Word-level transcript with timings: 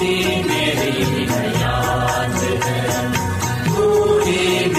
ہی 0.00 0.42
میری 0.48 1.26
حیات 1.30 2.42
ہے 2.66 3.06
تو 3.66 4.18
ہی 4.26 4.69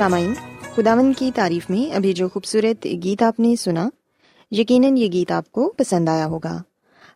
سامعین 0.00 0.32
خداون 0.74 1.12
کی 1.12 1.30
تعریف 1.34 1.70
میں 1.70 1.94
ابھی 1.94 2.12
جو 2.12 2.28
خوبصورت 2.28 2.84
گیت 2.84 3.22
آپ 3.22 3.40
نے 3.40 3.56
سنا، 3.56 3.88
یقیناً 4.50 4.96
یہ 4.96 5.08
گیت 5.12 5.32
آپ 5.32 5.52
کو 5.52 5.72
پسند 5.76 6.08
آیا 6.08 6.26
ہوگا۔ 6.26 6.62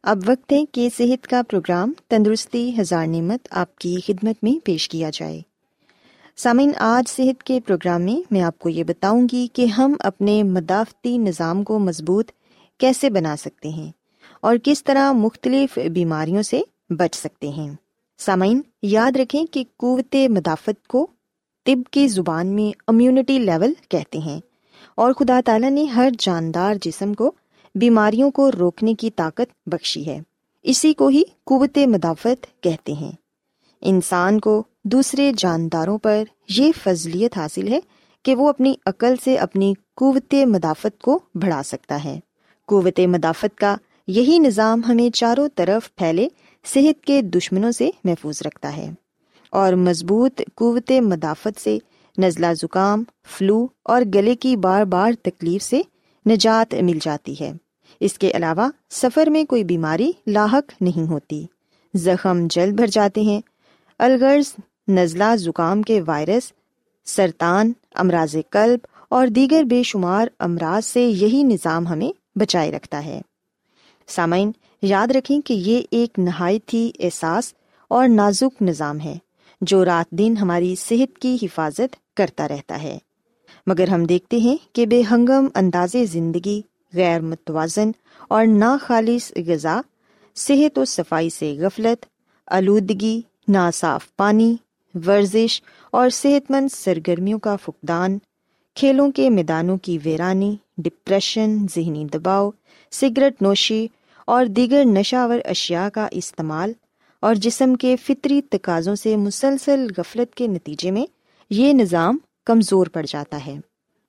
اب 0.02 0.18
وقت 0.26 0.52
ہے 0.52 0.64
کہ 0.72 0.88
صحت 0.96 1.26
کا 1.26 1.42
پروگرام 1.48 1.92
تندرستی 2.08 2.80
ہزار 2.80 3.06
نعمت 3.06 3.48
آپ 3.50 3.76
کی 3.76 3.96
خدمت 4.06 4.44
میں 4.44 4.66
پیش 4.66 4.88
کیا 4.88 5.10
جائے۔ 5.12 5.40
سامعین، 6.36 6.72
آج 6.78 7.10
صحت 7.10 7.42
کے 7.42 7.60
پروگرام 7.60 8.02
میں 8.02 8.22
میں 8.30 8.42
آپ 8.42 8.58
کو 8.58 8.68
یہ 8.68 8.84
بتاؤں 8.84 9.28
گی 9.32 9.46
کہ 9.52 9.66
ہم 9.66 9.94
اپنے 9.98 10.42
مدافعتی 10.42 11.18
نظام 11.18 11.62
کو 11.62 11.78
مضبوط 11.78 12.30
کیسے 12.78 13.10
بنا 13.10 13.36
سکتے 13.36 13.68
ہیں 13.68 13.92
اور 14.40 14.56
کس 14.64 14.84
طرح 14.84 15.12
مختلف 15.12 15.78
بیماریوں 15.92 16.42
سے 16.42 16.60
بچ 16.90 17.14
سکتے 17.14 17.48
ہیں۔ 17.48 17.74
سامعین، 18.18 18.60
یاد 18.82 19.16
رکھیں 19.16 19.46
کہ 19.46 19.64
قوت 19.76 20.16
مدافعت 20.28 20.86
کو 20.86 21.06
طب 21.64 21.90
کی 21.90 22.08
زبان 22.08 22.46
میں 22.46 22.78
امیونٹی 22.86 23.38
لیول 23.38 23.72
کہتے 23.88 24.18
ہیں۔ 24.18 24.40
اور 24.94 25.12
خدا 25.12 25.40
تعالیٰ 25.44 25.70
نے 25.70 25.84
ہر 25.84 26.08
جاندار 26.18 26.74
جسم 26.82 27.14
کو 27.14 27.32
بیماریوں 27.74 28.30
کو 28.30 28.50
روکنے 28.52 28.94
کی 28.94 29.10
طاقت 29.10 29.68
بخشی 29.68 30.06
ہے۔ 30.06 30.20
اسی 30.62 30.94
کو 30.94 31.08
ہی 31.08 31.22
قوت 31.44 31.78
مدافعت 31.78 32.62
کہتے 32.62 32.92
ہیں۔ 32.92 33.12
انسان 33.80 34.40
کو 34.40 34.62
دوسرے 34.84 35.32
جانداروں 35.36 35.98
پر 35.98 36.22
یہ 36.48 36.72
فضلیت 36.84 37.38
حاصل 37.38 37.68
ہے 37.68 37.80
کہ 38.22 38.34
وہ 38.34 38.48
اپنی 38.48 38.74
عقل 38.86 39.14
سے 39.24 39.36
اپنی 39.36 39.74
قوت 39.96 40.34
مدافعت 40.34 41.02
کو 41.02 41.18
بڑھا 41.34 41.62
سکتا 41.62 42.04
ہے۔ 42.04 42.20
قوت 42.66 43.00
مدافعت 43.00 43.58
کا 43.58 43.76
یہی 44.06 44.38
نظام 44.38 44.82
ہمیں 44.88 45.16
چاروں 45.16 45.48
طرف 45.54 45.94
پھیلے 45.94 46.28
صحت 46.64 47.04
کے 47.04 47.22
دشمنوں 47.22 47.70
سے 47.70 47.90
محفوظ 48.04 48.42
رکھتا 48.42 48.76
ہے۔ 48.76 48.90
اور 49.54 49.72
مضبوط 49.72 50.40
قوت 50.54 50.92
مدافعت 51.00 51.60
سے، 51.60 51.78
نزلہ 52.18 52.46
زکام، 52.62 53.04
فلو 53.26 53.66
اور 53.82 54.02
گلے 54.14 54.36
کی 54.36 54.56
بار 54.56 54.84
بار 54.84 55.12
تکلیف 55.22 55.62
سے 55.62 55.82
نجات 56.30 56.74
مل 56.74 56.98
جاتی 57.02 57.34
ہے۔ 57.40 57.52
اس 58.00 58.18
کے 58.18 58.30
علاوہ 58.34 58.68
سفر 58.90 59.26
میں 59.26 59.44
کوئی 59.44 59.64
بیماری 59.64 60.12
لاحق 60.26 60.82
نہیں 60.82 61.10
ہوتی۔ 61.10 61.46
زخم 61.94 62.46
جلد 62.50 62.72
بھر 62.72 62.86
جاتے 62.86 63.20
ہیں۔ 63.20 63.40
الغرض 63.98 64.54
نزلہ 64.88 65.36
زکام 65.36 65.82
کے 65.82 66.00
وائرس، 66.06 66.52
سرطان، 67.04 67.72
امراض 67.94 68.36
قلب 68.50 68.78
اور 69.08 69.26
دیگر 69.26 69.62
بے 69.62 69.82
شمار 69.82 70.26
امراض 70.38 70.86
سے 70.86 71.02
یہی 71.02 71.42
نظام 71.42 71.86
ہمیں 71.86 72.38
بچائے 72.38 72.70
رکھتا 72.70 73.04
ہے۔ 73.04 73.20
سامعین، 74.06 74.52
یاد 74.82 75.06
رکھیں 75.08 75.40
کہ 75.40 75.54
یہ 75.54 75.82
ایک 75.90 76.18
نہایت 76.18 76.74
ہی 76.74 76.90
احساس 76.98 77.52
اور 77.88 78.08
نازک 78.08 78.62
نظام 78.62 79.00
ہے۔ 79.00 79.18
جو 79.66 79.84
رات 79.84 80.10
دن 80.10 80.34
ہماری 80.36 80.74
صحت 80.74 81.18
کی 81.18 81.36
حفاظت 81.42 82.16
کرتا 82.16 82.48
رہتا 82.48 82.82
ہے۔ 82.82 82.98
مگر 83.66 83.88
ہم 83.88 84.04
دیکھتے 84.04 84.36
ہیں 84.36 84.56
کہ 84.72 84.86
بے 84.86 85.02
ہنگم 85.10 85.46
انداز 85.54 85.96
زندگی، 86.12 86.62
غیر 86.94 87.20
متوازن 87.20 87.90
اور 88.28 88.46
ناخالص 88.46 89.32
غذا، 89.46 89.80
صحت 90.34 90.78
و 90.78 90.84
صفائی 90.84 91.30
سے 91.30 91.56
غفلت، 91.60 92.06
آلودگی 92.46 93.20
نا 93.48 93.70
صاف 93.70 94.16
پانی، 94.16 94.56
ورزش 95.06 95.62
اور 95.90 96.10
صحت 96.10 96.50
مند 96.50 96.68
سرگرمیوں 96.72 97.38
کا 97.38 97.56
فقدان، 97.56 98.18
کھیلوں 98.74 99.10
کے 99.12 99.30
میدانوں 99.30 99.76
کی 99.76 99.98
ویرانی، 100.04 100.56
ڈپریشن، 100.78 101.56
ذہنی 101.74 102.04
دباؤ، 102.04 102.50
سگریٹ 102.90 103.42
نوشی 103.42 103.86
اور 104.26 104.46
دیگر 104.46 104.84
نشاور 104.84 105.38
اشیاء 105.44 105.88
کا 105.88 106.08
استعمال 106.10 106.72
اور 107.24 107.34
جسم 107.34 107.74
کے 107.74 107.96
فطری 107.96 108.42
تقاضوں 108.42 108.94
سے 108.94 109.16
مسلسل 109.16 109.86
غفلت 109.96 110.34
کے 110.34 110.46
نتیجے 110.46 110.90
میں 110.90 111.06
یہ 111.50 111.72
نظام 111.72 112.18
کمزور 112.46 112.86
پڑ 112.86 113.06
جاتا 113.08 113.46
ہے۔ 113.46 113.58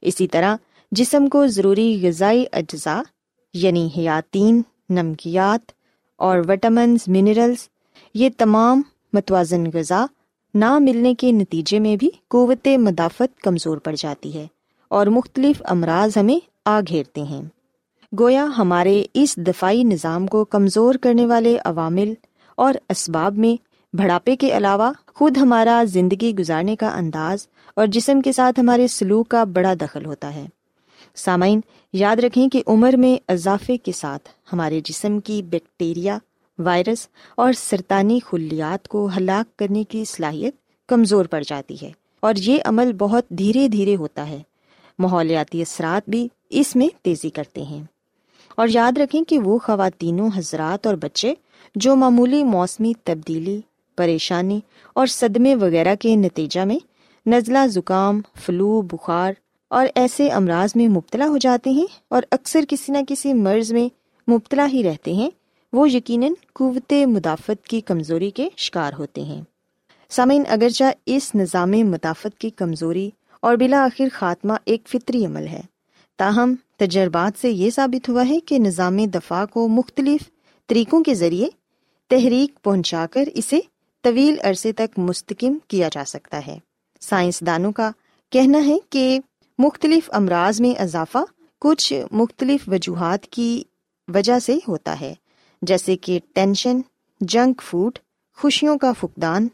اسی 0.01 0.27
طرح 0.27 0.55
جسم 0.91 1.27
کو 1.27 1.47
ضروری 1.47 1.99
غذائی 2.03 2.45
اجزاء 2.51 3.01
یعنی 3.53 3.89
حیاتین، 3.97 4.61
نمکیات 4.89 5.71
اور 6.15 6.37
وٹامنز 6.47 6.99
منرلس 7.07 7.69
یہ 8.13 8.29
تمام 8.37 8.81
متوازن 9.13 9.63
غذا 9.73 10.05
نہ 10.53 10.77
ملنے 10.77 11.15
کے 11.15 11.31
نتیجے 11.31 11.79
میں 11.79 11.95
بھی 11.95 12.09
قوت 12.27 12.67
مدافعت 12.67 13.39
کمزور 13.39 13.77
پڑ 13.77 13.95
جاتی 13.97 14.33
ہے 14.33 14.47
اور 14.87 15.07
مختلف 15.07 15.61
امراض 15.65 16.17
ہمیں 16.17 16.39
آ 16.65 16.79
گھیرتے 16.87 17.21
ہیں۔ 17.21 17.41
گویا 18.19 18.47
ہمارے 18.57 19.03
اس 19.13 19.35
دفاعی 19.37 19.83
نظام 19.83 20.27
کو 20.27 20.45
کمزور 20.45 20.95
کرنے 20.95 21.25
والے 21.25 21.57
عوامل 21.65 22.13
اور 22.55 22.73
اسباب 22.89 23.37
میں 23.37 23.65
بڑھاپے 23.95 24.35
کے 24.35 24.57
علاوہ 24.57 24.91
خود 25.07 25.37
ہمارا 25.37 25.83
زندگی 25.87 26.35
گزارنے 26.39 26.75
کا 26.75 26.95
انداز 26.95 27.47
اور 27.75 27.87
جسم 27.87 28.21
کے 28.21 28.31
ساتھ 28.31 28.59
ہمارے 28.59 28.87
سلوک 28.87 29.27
کا 29.27 29.43
بڑا 29.43 29.73
دخل 29.81 30.05
ہوتا 30.05 30.33
ہے۔ 30.33 30.45
سامعین، 31.15 31.59
یاد 31.93 32.15
رکھیں 32.15 32.49
کہ 32.49 32.63
عمر 32.67 32.93
میں 32.97 33.31
اضافے 33.31 33.77
کے 33.77 33.91
ساتھ 33.91 34.29
ہمارے 34.53 34.79
جسم 34.79 35.19
کی 35.19 35.41
بیکٹیریا، 35.41 36.17
وائرس 36.59 37.07
اور 37.37 37.53
سرطانی 37.53 38.19
خلیات 38.25 38.87
کو 38.87 39.09
ہلاک 39.17 39.59
کرنے 39.59 39.83
کی 39.83 40.05
صلاحیت 40.05 40.55
کمزور 40.87 41.25
پڑ 41.25 41.43
جاتی 41.47 41.75
ہے 41.81 41.91
اور 42.19 42.33
یہ 42.37 42.57
عمل 42.65 42.93
بہت 42.93 43.29
دھیرے 43.29 43.67
دھیرے 43.67 43.95
ہوتا 43.95 44.29
ہے۔ 44.29 44.41
ماحولیاتی 44.99 45.61
اثرات 45.61 46.09
بھی 46.09 46.27
اس 46.49 46.75
میں 46.75 46.87
تیزی 47.01 47.29
کرتے 47.29 47.61
ہیں۔ 47.61 47.83
اور 48.55 48.67
یاد 48.71 48.97
رکھیں 48.97 49.23
کہ 49.23 49.39
وہ 49.39 49.57
خواتین 49.57 50.19
حضرات 50.35 50.87
اور 50.87 50.95
بچے 50.95 51.33
جو 51.75 51.95
معمولی 51.95 52.43
موسمی 52.43 52.93
تبدیلی، 53.03 53.61
پریشانی 53.97 54.59
اور 54.93 55.07
صدمے 55.07 55.55
وغیرہ 55.55 55.95
کے 55.95 56.15
نتیجہ 56.15 56.61
میں 56.61 56.77
نزلہ 57.25 57.67
زکام، 57.67 58.21
فلو، 58.35 58.81
بخار 58.81 59.33
اور 59.67 59.87
ایسے 59.95 60.29
امراض 60.29 60.75
میں 60.75 60.87
مبتلا 60.87 61.27
ہو 61.27 61.37
جاتے 61.37 61.69
ہیں 61.69 61.87
اور 62.07 62.23
اکثر 62.31 62.65
کسی 62.69 62.91
نہ 62.91 62.97
کسی 63.07 63.33
مرض 63.33 63.71
میں 63.71 63.87
مبتلا 64.31 64.67
ہی 64.73 64.83
رہتے 64.83 65.13
ہیں، 65.13 65.29
وہ 65.73 65.89
یقیناً 65.91 66.31
قوت 66.53 66.93
مدافعت 67.05 67.67
کی 67.67 67.81
کمزوری 67.81 68.29
کے 68.29 68.49
شکار 68.57 68.93
ہوتے 68.97 69.21
ہیں۔ 69.21 69.41
سامعین، 70.09 70.43
اگرچہ 70.47 70.83
اس 71.05 71.31
نظام 71.35 71.71
مدافعت 71.71 72.37
کی 72.37 72.49
کمزوری 72.49 73.09
اور 73.39 73.55
بلاخر 73.55 74.07
خاتمہ 74.13 74.53
ایک 74.65 74.87
فطری 74.87 75.25
عمل 75.25 75.47
ہے، 75.47 75.61
تاہم 76.17 76.55
تجربات 76.77 77.41
سے 77.41 77.49
یہ 77.51 77.69
ثابت 77.69 78.09
ہوا 78.09 78.29
ہے 78.29 78.39
کہ 78.39 78.59
نظام 78.59 78.97
دفاع 78.97 79.45
کو 79.45 79.67
مختلف 79.67 80.29
طریقوں 80.67 81.03
کے 81.03 81.13
ذریعے 81.13 81.47
تحریک 82.09 82.63
پہنچا 82.63 83.05
کر 83.11 83.23
اسے 83.33 83.59
طویل 84.03 84.35
عرصے 84.43 84.73
تک 84.73 84.99
مستقم 84.99 85.57
کیا 85.67 85.89
جا 85.91 86.03
سکتا 86.07 86.41
ہے۔ 86.47 86.59
سائنسدانوں 87.01 87.71
کا 87.71 87.91
کہنا 88.29 88.65
ہے 88.65 88.75
کہ 88.89 89.19
مختلف 89.59 90.09
امراض 90.13 90.61
میں 90.61 90.81
اضافہ 90.81 91.17
کچھ 91.59 92.05
مختلف 92.11 92.69
وجوہات 92.69 93.25
کی 93.25 93.63
وجہ 94.07 94.39
سے 94.39 94.57
ہوتا 94.67 94.99
ہے، 94.99 95.13
جیسے 95.61 95.97
کہ 95.97 96.19
ٹینشن، 96.33 96.81
جنک 97.21 97.61
فوڈ، 97.61 97.99
خوشیوں 98.37 98.77
کا 98.77 98.91
فقدان، 98.99 99.47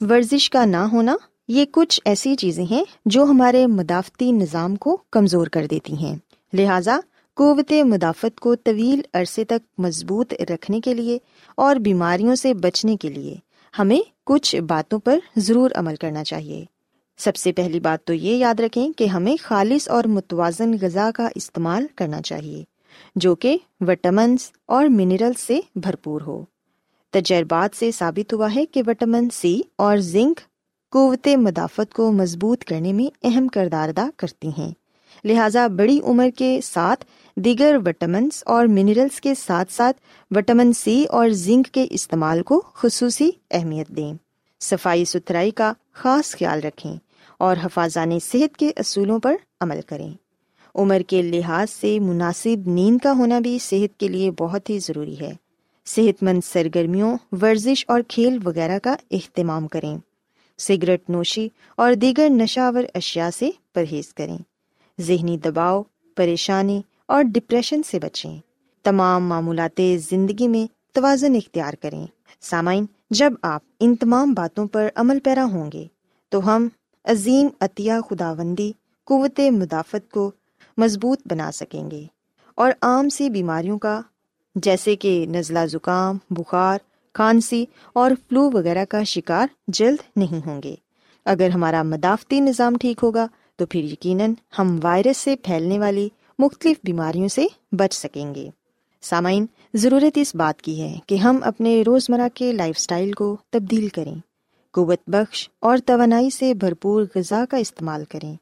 ورزش 0.00 0.50
کا 0.50 0.64
نہ 0.64 0.76
ہونا، 0.76 1.16
یہ 1.48 1.64
کچھ 1.70 2.00
ایسی 2.04 2.34
چیزیں 2.34 2.64
ہیں 2.70 2.84
جو 3.06 3.24
ہمارے 3.24 3.66
مدافعتی 3.66 4.32
نظام 4.32 4.76
کو 4.76 4.96
کمزور 5.10 5.46
کر 5.46 5.66
دیتی 5.66 5.92
ہیں۔ 5.92 6.16
لہذا 6.56 6.98
قوت 7.34 7.72
مدافعت 7.72 8.40
کو 8.40 8.54
طویل 8.54 9.00
عرصے 9.12 9.44
تک 9.44 9.80
مضبوط 9.80 10.34
رکھنے 10.50 10.80
کے 10.80 10.94
لیے 10.94 11.18
اور 11.54 11.76
بیماریوں 11.76 12.34
سے 12.34 12.54
بچنے 12.54 12.96
کے 12.96 13.08
لیے 13.08 13.34
ہمیں 13.78 14.00
کچھ 14.26 14.56
باتوں 14.56 14.98
پر 14.98 15.18
ضرور 15.36 15.70
عمل 15.74 15.96
کرنا 15.96 16.24
چاہیے۔ 16.24 16.64
سب 17.18 17.36
سے 17.36 17.52
پہلی 17.52 17.80
بات 17.80 18.04
تو 18.04 18.14
یہ 18.14 18.36
یاد 18.36 18.60
رکھیں 18.60 18.92
کہ 18.92 19.04
ہمیں 19.04 19.36
خالص 19.42 19.88
اور 19.88 20.04
متوازن 20.04 20.74
غذا 20.80 21.10
کا 21.14 21.28
استعمال 21.34 21.86
کرنا 21.94 22.22
چاہیے، 22.22 22.64
جو 23.16 23.34
کہ 23.34 23.58
وٹامنس 23.80 24.50
اور 24.66 24.84
منرل 24.84 25.32
سے 25.38 25.60
بھرپور 25.74 26.20
ہو۔ 26.20 26.44
تجربات 27.10 27.76
سے 27.76 27.90
ثابت 27.90 28.34
ہوا 28.34 28.54
ہے 28.54 28.66
کہ 28.66 28.82
وٹامن 28.86 29.30
سی 29.30 29.60
اور 29.76 29.96
زنک 29.96 30.40
قوت 30.90 31.28
مدافعت 31.36 31.94
کو 31.94 32.12
مضبوط 32.12 32.64
کرنے 32.64 32.92
میں 32.92 33.16
اہم 33.22 33.48
کردار 33.48 33.88
ادا 33.88 34.08
کرتی 34.16 34.48
ہیں۔ 34.58 34.70
لہٰذا 35.26 35.66
بڑی 35.66 36.00
عمر 36.04 36.28
کے 36.36 36.60
ساتھ 36.64 37.04
دیگر 37.36 37.76
وٹامنس 37.86 38.42
اور 38.46 38.66
منرلس 38.66 39.20
کے 39.20 39.34
ساتھ 39.34 39.72
ساتھ 39.72 39.96
وٹامن 40.30 40.72
سی 40.72 41.04
اور 41.04 41.28
زنک 41.28 41.66
کے 41.66 41.86
استعمال 41.90 42.42
کو 42.42 42.62
خصوصی 42.74 43.30
اہمیت 43.50 43.88
دیں۔ 43.88 44.14
صفائی 44.60 45.04
ستھرائی 45.04 45.50
کا 45.50 45.72
خاص 45.92 46.36
خیال 46.36 46.60
رکھیں 46.60 46.96
اور 47.38 47.56
حفاظان 47.64 48.18
صحت 48.20 48.56
کے 48.56 48.70
اصولوں 48.76 49.18
پر 49.18 49.34
عمل 49.60 49.80
کریں۔ 49.86 50.10
عمر 50.74 51.00
کے 51.00 51.22
لحاظ 51.22 51.70
سے 51.70 51.98
مناسب 51.98 52.68
نیند 52.68 52.98
کا 53.02 53.12
ہونا 53.12 53.38
بھی 53.38 53.58
صحت 53.58 54.00
کے 54.00 54.08
لیے 54.08 54.30
بہت 54.30 54.70
ہی 54.70 54.78
ضروری 54.78 55.20
ہے۔ 55.20 55.32
صحت 55.86 56.22
مند 56.22 56.40
سرگرمیوں، 56.44 57.16
ورزش 57.42 57.84
اور 57.88 58.00
کھیل 58.08 58.38
وغیرہ 58.44 58.78
کا 58.78 58.96
اہتمام 59.10 59.68
کریں۔ 59.68 59.98
سگریٹ 60.58 61.10
نوشی 61.10 61.48
اور 61.76 61.94
دیگر 61.94 62.28
نشاور 62.28 62.84
اشیاء 62.94 63.30
سے 63.38 63.50
پرہیز 63.74 64.14
کریں۔ 64.14 64.38
ذہنی 65.00 65.38
دباؤ، 65.38 65.82
پریشانی 66.16 66.82
اور 67.06 67.22
ڈپریشن 67.22 67.82
سے 67.82 67.98
بچیں۔ 67.98 68.38
تمام 68.84 69.28
معمولات 69.28 69.80
زندگی 70.10 70.48
میں 70.48 70.72
توازن 70.94 71.36
اختیار 71.36 71.74
کریں۔ 71.74 72.06
سامعین، 72.40 72.86
جب 73.10 73.32
آپ 73.42 73.62
ان 73.80 73.96
تمام 73.96 74.34
باتوں 74.34 74.66
پر 74.66 74.88
عمل 74.94 75.18
پیرا 75.20 75.44
ہوں 75.44 75.72
گے، 75.72 75.86
تو 76.28 76.46
ہم 76.46 76.68
عظیم 77.04 77.48
عطیہ 77.60 77.92
خداوندی 78.10 78.72
قوت 79.04 79.40
مدافعت 79.40 80.10
کو 80.10 80.30
مضبوط 80.76 81.20
بنا 81.24 81.52
سکیں 81.52 81.90
گے۔ 81.90 82.04
اور 82.54 82.72
عام 82.82 83.08
سی 83.08 83.30
بیماریوں 83.30 83.78
کا، 83.78 84.00
جیسے 84.54 84.96
کہ 84.96 85.26
نزلہ 85.28 85.66
زکام، 85.66 86.18
بخار، 86.30 86.78
کھانسی 87.12 87.64
اور 87.92 88.10
فلو 88.10 88.50
وغیرہ 88.50 88.84
کا 88.84 89.02
شکار 89.02 89.46
جلد 89.68 89.98
نہیں 90.16 90.46
ہوں 90.46 90.62
گے۔ 90.62 90.74
اگر 91.24 91.50
ہمارا 91.50 91.82
مدافعتی 91.82 92.40
نظام 92.40 92.76
ٹھیک 92.80 93.00
ہوگا 93.02 93.26
تو 93.56 93.66
پھر 93.66 93.84
یقیناً 93.84 94.32
ہم 94.58 94.78
وائرس 94.82 95.16
سے 95.16 95.36
پھیلنے 95.36 95.78
والی 95.78 96.08
مختلف 96.38 96.76
بیماریوں 96.84 97.28
سے 97.28 97.46
بچ 97.72 97.94
سکیں 97.94 98.34
گے۔ 98.34 98.50
سامعین، 99.02 99.46
ضرورت 99.74 100.18
اس 100.18 100.34
بات 100.34 100.62
کی 100.62 100.80
ہے 100.80 100.98
کہ 101.06 101.14
ہم 101.14 101.38
اپنے 101.42 101.82
روزمرہ 101.86 102.28
کے 102.34 102.52
لائف 102.52 102.74
اسٹائل 102.78 103.12
کو 103.12 103.36
تبدیل 103.50 103.88
کریں۔ 103.88 104.14
قوت 104.70 104.98
بخش 105.06 105.48
اور 105.60 105.78
توانائی 105.86 106.30
سے 106.30 106.54
بھرپور 106.54 107.04
غذا 107.14 107.44
کا 107.50 107.56
استعمال 107.56 108.04
کریں، 108.04 108.34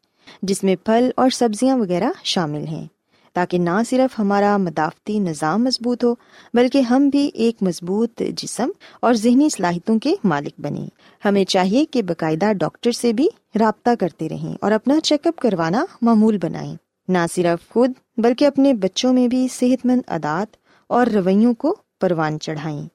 جس 0.43 0.65
میں 0.65 0.77
پھل 0.77 1.11
اور 1.17 1.31
سبزیاں 1.31 1.77
وغیرہ 1.77 2.11
شامل 2.25 2.67
ہیں۔ 2.67 2.87
تاکہ 3.35 3.59
نہ 3.59 3.83
صرف 3.91 4.19
ہمارا 4.19 4.57
مدافعتی 4.57 5.19
نظام 5.19 5.65
مضبوط 5.65 6.05
ہو، 6.05 6.15
بلکہ 6.55 6.81
ہم 6.81 7.09
بھی 7.09 7.31
ایک 7.35 7.57
مضبوط 7.61 8.23
جسم 8.37 8.71
اور 9.01 9.15
ذہنی 9.15 9.49
صلاحیتوں 9.49 9.99
کے 9.99 10.15
مالک 10.25 10.53
بنیں۔ 10.59 10.87
ہمیں 11.25 11.45
چاہیے 11.45 11.85
کہ 11.85 12.03
باقاعدہ 12.03 12.53
ڈاکٹر 12.53 12.93
سے 12.93 13.13
بھی 13.13 13.29
رابطہ 13.61 13.91
کرتے 14.01 14.29
رہیں 14.29 14.55
اور 14.61 14.73
اپنا 14.73 15.01
چیک 15.01 15.27
اپ 15.27 15.37
کروانا 15.37 15.85
معمول 16.03 16.39
بنائیں۔ 16.43 16.77
نہ 17.09 17.19
صرف 17.35 17.73
خود، 17.73 17.93
بلکہ 18.17 18.45
اپنے 18.45 18.75
بچوں 18.75 19.13
میں 19.13 19.29
بھی 19.29 19.49
صحت 19.49 19.87
مند 19.87 20.01
عادات 20.09 20.57
اور 20.87 21.07
رویوں 21.07 21.55
کو 21.55 21.77
پروان 22.01 22.39
چڑھائیں، 22.41 22.89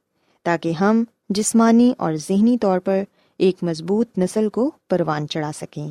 تاکہ 0.44 0.72
ہم 0.72 1.04
جسمانی 1.30 1.94
اور 1.98 2.14
ذہنی 2.14 2.58
طور 2.58 2.80
پر 2.80 3.04
ایک 3.38 3.64
مضبوط 3.64 4.18
نسل 4.18 4.50
کو 4.50 4.72
پروان 4.90 5.28
چڑھا 5.28 5.52
سکیں۔ 5.56 5.88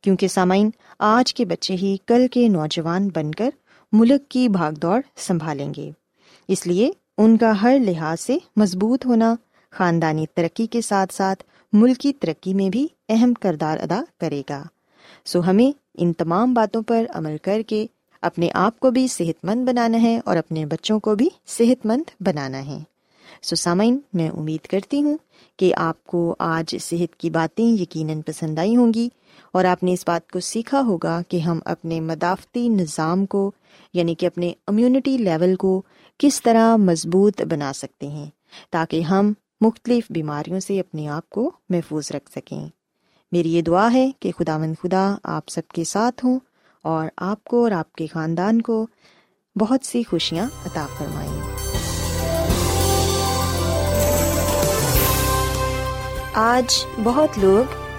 کیونکہ 0.00 0.28
سامعین، 0.28 0.70
آج 0.98 1.34
کے 1.34 1.44
بچے 1.44 1.74
ہی 1.74 1.96
کل 2.06 2.26
کے 2.30 2.48
نوجوان 2.48 3.08
بن 3.14 3.32
کر 3.32 3.50
ملک 3.92 4.30
کی 4.30 4.48
بھاگ 4.48 4.72
دوڑ 4.72 5.00
سنبھالیں 5.16 5.72
گے۔ 5.76 5.90
اس 6.48 6.66
لیے 6.66 6.90
ان 7.18 7.36
کا 7.36 7.62
ہر 7.62 7.78
لحاظ 7.80 8.20
سے 8.20 8.38
مضبوط 8.56 9.06
ہونا، 9.06 9.34
خاندانی 9.70 10.26
ترقی 10.34 10.66
کے 10.66 10.80
ساتھ 10.80 11.14
ساتھ 11.14 11.44
ملکی 11.72 12.12
ترقی 12.12 12.54
میں 12.54 12.70
بھی 12.70 12.88
اہم 13.08 13.34
کردار 13.34 13.78
ادا 13.78 14.02
کرے 14.20 14.42
گا۔ 14.50 14.62
سو 15.24 15.40
ہمیں 15.46 15.78
ان 15.94 16.12
تمام 16.12 16.54
باتوں 16.54 16.82
پر 16.82 17.04
عمل 17.10 17.36
کر 17.42 17.62
کے 17.66 17.86
اپنے 18.22 18.48
آپ 18.54 18.80
کو 18.80 18.90
بھی 18.90 19.08
صحت 19.08 19.44
مند 19.44 19.68
بنانا 19.68 20.02
ہے 20.02 20.20
اور 20.24 20.36
اپنے 20.36 20.66
بچوں 20.66 21.00
کو 21.00 21.14
بھی 21.14 21.28
صحت 21.46 21.86
مند 21.86 22.10
بنانا 22.20 22.66
ہے۔ 22.66 22.78
سو 23.42 23.56
سامعین، 23.56 23.98
میں 24.12 24.28
امید 24.28 24.66
کرتی 24.66 25.02
ہوں 25.02 25.16
کہ 25.56 25.72
آپ 25.76 26.04
کو 26.04 26.36
آج 26.38 26.76
صحت 26.80 27.16
کی 27.16 27.30
باتیں 27.30 27.64
یقیناً 27.64 28.20
پسند 28.20 28.58
آئی 28.58 28.76
ہوں 28.76 28.94
گی۔ 28.94 29.08
اور 29.52 29.64
آپ 29.64 29.82
نے 29.82 29.92
اس 29.92 30.04
بات 30.06 30.30
کو 30.30 30.40
سیکھا 30.40 30.80
ہوگا 30.80 31.22
کہ 31.28 31.38
ہم 31.38 31.60
اپنے 31.64 32.00
مدافعتی 32.00 32.68
نظام 32.68 33.26
کو 33.26 33.52
یعنی 33.92 34.14
کہ 34.14 34.26
اپنے 34.26 34.52
امیونٹی 34.66 35.18
لیول 35.18 35.56
کو 35.56 35.82
کس 36.18 36.42
طرح 36.42 36.76
مضبوط 36.76 37.42
بنا 37.42 37.72
سکتے 37.72 38.08
ہیں 38.08 38.26
تاکہ 38.70 39.00
ہم 39.00 39.32
مختلف 39.60 40.04
بیماریوں 40.10 40.60
سے 40.60 40.80
اپنے 40.80 41.08
آپ 41.08 41.30
کو 41.30 41.50
محفوظ 41.68 42.12
رکھ 42.12 42.30
سکیں۔ 42.30 42.68
میری 43.32 43.52
یہ 43.52 43.62
دعا 43.62 43.92
ہے 43.92 44.10
کہ 44.20 44.32
خدا 44.38 44.58
مند 44.58 44.74
خدا 44.82 45.14
آپ 45.24 45.48
سب 45.48 45.68
کے 45.68 45.84
ساتھ 45.84 46.24
ہوں 46.24 46.38
اور 46.82 47.08
آپ 47.16 47.44
کو 47.44 47.62
اور 47.62 47.70
آپ 47.70 47.92
کے 47.92 48.06
خاندان 48.06 48.62
کو 48.62 48.86
بہت 49.56 49.86
سی 49.86 50.02
خوشیاں 50.02 50.46
عطا 50.66 50.86
فرمائیں۔ 50.98 51.42
آج 56.34 56.86
بہت 57.04 57.38
لوگ 57.38 57.81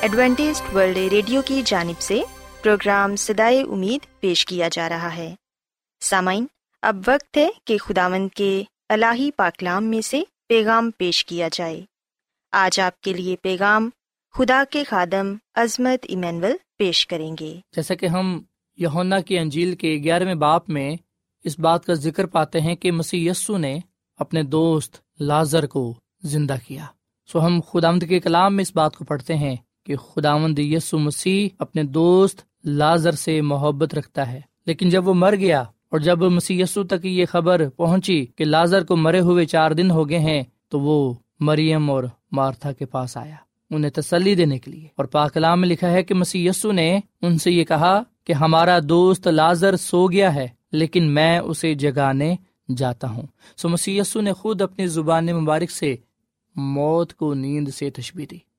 Adventist 0.00 0.62
World 0.74 0.96
Radio 0.96 1.42
کی 1.42 1.62
جانب 1.64 2.00
سے 2.00 2.20
پروگرام 2.62 3.16
سدائے 3.16 3.62
امید 3.62 4.20
پیش 4.20 4.46
کیا 4.46 4.68
جا 4.72 4.88
رہا 4.88 5.16
ہے۔ 5.16 5.34
سامعین، 6.00 6.46
اب 6.82 6.96
وقت 7.06 7.36
ہے 7.36 7.48
کہ 7.64 7.78
خداوند 7.78 8.28
کے 8.28 8.62
الہی 8.88 9.30
پاکلام 9.30 9.84
میں 9.84 10.00
سے 10.00 10.22
پیغام 10.48 10.90
پیش 10.98 11.24
کیا 11.24 11.48
جائے۔ 11.52 11.84
آج 12.52 12.80
آپ 12.80 13.00
کے 13.00 13.12
لیے 13.12 13.36
پیغام 13.36 13.90
خدا 14.32 14.64
کے 14.70 14.84
خادم 14.84 15.34
عظمت 15.54 16.06
ایمینول 16.08 16.52
پیش 16.78 17.06
کریں 17.06 17.36
گے۔ 17.40 17.60
جیسا 17.76 17.94
کہ 17.94 18.06
ہم 18.06 18.42
یونا 18.76 19.20
کی 19.20 19.38
انجیل 19.38 19.76
کے 19.76 20.00
گیارہویں 20.04 20.34
باپ 20.34 20.70
میں 20.70 20.96
اس 21.44 21.58
بات 21.58 21.84
کا 21.84 21.94
ذکر 21.94 22.26
پاتے 22.26 22.60
ہیں 22.60 22.74
کہ 22.74 22.92
مسی 22.92 23.28
یسو 23.28 23.58
نے 23.58 23.78
اپنے 24.18 24.42
دوست 24.42 24.96
لازر 25.20 25.66
کو 25.66 25.94
زندہ 26.22 26.56
کیا۔ 26.66 26.84
سو 27.32 27.46
ہم 27.46 27.60
خدا 27.60 27.98
کے 27.98 28.20
کلام 28.20 28.56
میں 28.56 28.62
اس 28.62 28.76
بات 28.76 28.96
کو 28.96 29.04
پڑھتے 29.04 29.34
ہیں۔ 29.34 29.56
کہ 29.90 29.96
خداوند 29.96 30.58
یسو 30.58 30.98
مسیح 30.98 31.48
اپنے 31.58 31.82
دوست 31.82 32.42
لازر 32.64 33.12
سے 33.12 33.40
محبت 33.40 33.94
رکھتا 33.94 34.32
ہے۔ 34.32 34.40
لیکن 34.66 34.88
جب 34.88 35.08
وہ 35.08 35.14
مر 35.14 35.36
گیا 35.36 35.60
اور 35.60 35.98
جب 35.98 36.22
مسی 36.22 36.60
یسو 36.60 36.84
تک 36.84 37.06
یہ 37.06 37.24
خبر 37.30 37.68
پہنچی 37.68 38.26
کہ 38.36 38.44
لازر 38.44 38.84
کو 38.84 38.96
مرے 38.96 39.20
ہوئے 39.20 39.46
چار 39.46 39.70
دن 39.70 39.90
ہو 39.90 40.08
گئے 40.08 40.18
ہیں، 40.18 40.42
تو 40.68 40.80
وہ 40.80 41.14
مریم 41.40 41.90
اور 41.90 42.04
مارتھا 42.32 42.72
کے 42.72 42.86
پاس 42.86 43.16
آیا، 43.16 43.34
انہیں 43.70 43.90
تسلی 43.90 44.34
دینے 44.34 44.58
کے 44.58 44.70
لیے۔ 44.70 44.86
اور 44.96 45.04
پاکلام 45.04 45.60
میں 45.60 45.68
لکھا 45.68 45.90
ہے 45.90 46.02
کہ 46.02 46.14
مسی 46.14 46.46
یسو 46.46 46.72
نے 46.72 47.00
ان 47.22 47.38
سے 47.38 47.50
یہ 47.50 47.64
کہا 47.64 48.02
کہ 48.24 48.32
ہمارا 48.32 48.78
دوست 48.82 49.26
لازر 49.26 49.76
سو 49.76 50.06
گیا 50.06 50.34
ہے، 50.34 50.48
لیکن 50.72 51.04
میں 51.04 51.38
اسے 51.38 51.74
جگانے 51.74 52.36
جاتا 52.76 53.10
ہوں۔ 53.10 53.26
سو 53.56 53.68
مسی 53.68 54.00
نے 54.14 54.32
خود 54.32 54.62
اپنی 54.62 54.86
زبان 54.86 55.26
مبارک 55.26 55.70
سے 55.70 55.96
موت 56.56 57.14
کو 57.14 57.34
نیند 57.34 57.68
سے 57.68 57.90
تشبی 57.90 58.26
دی۔ 58.26 58.49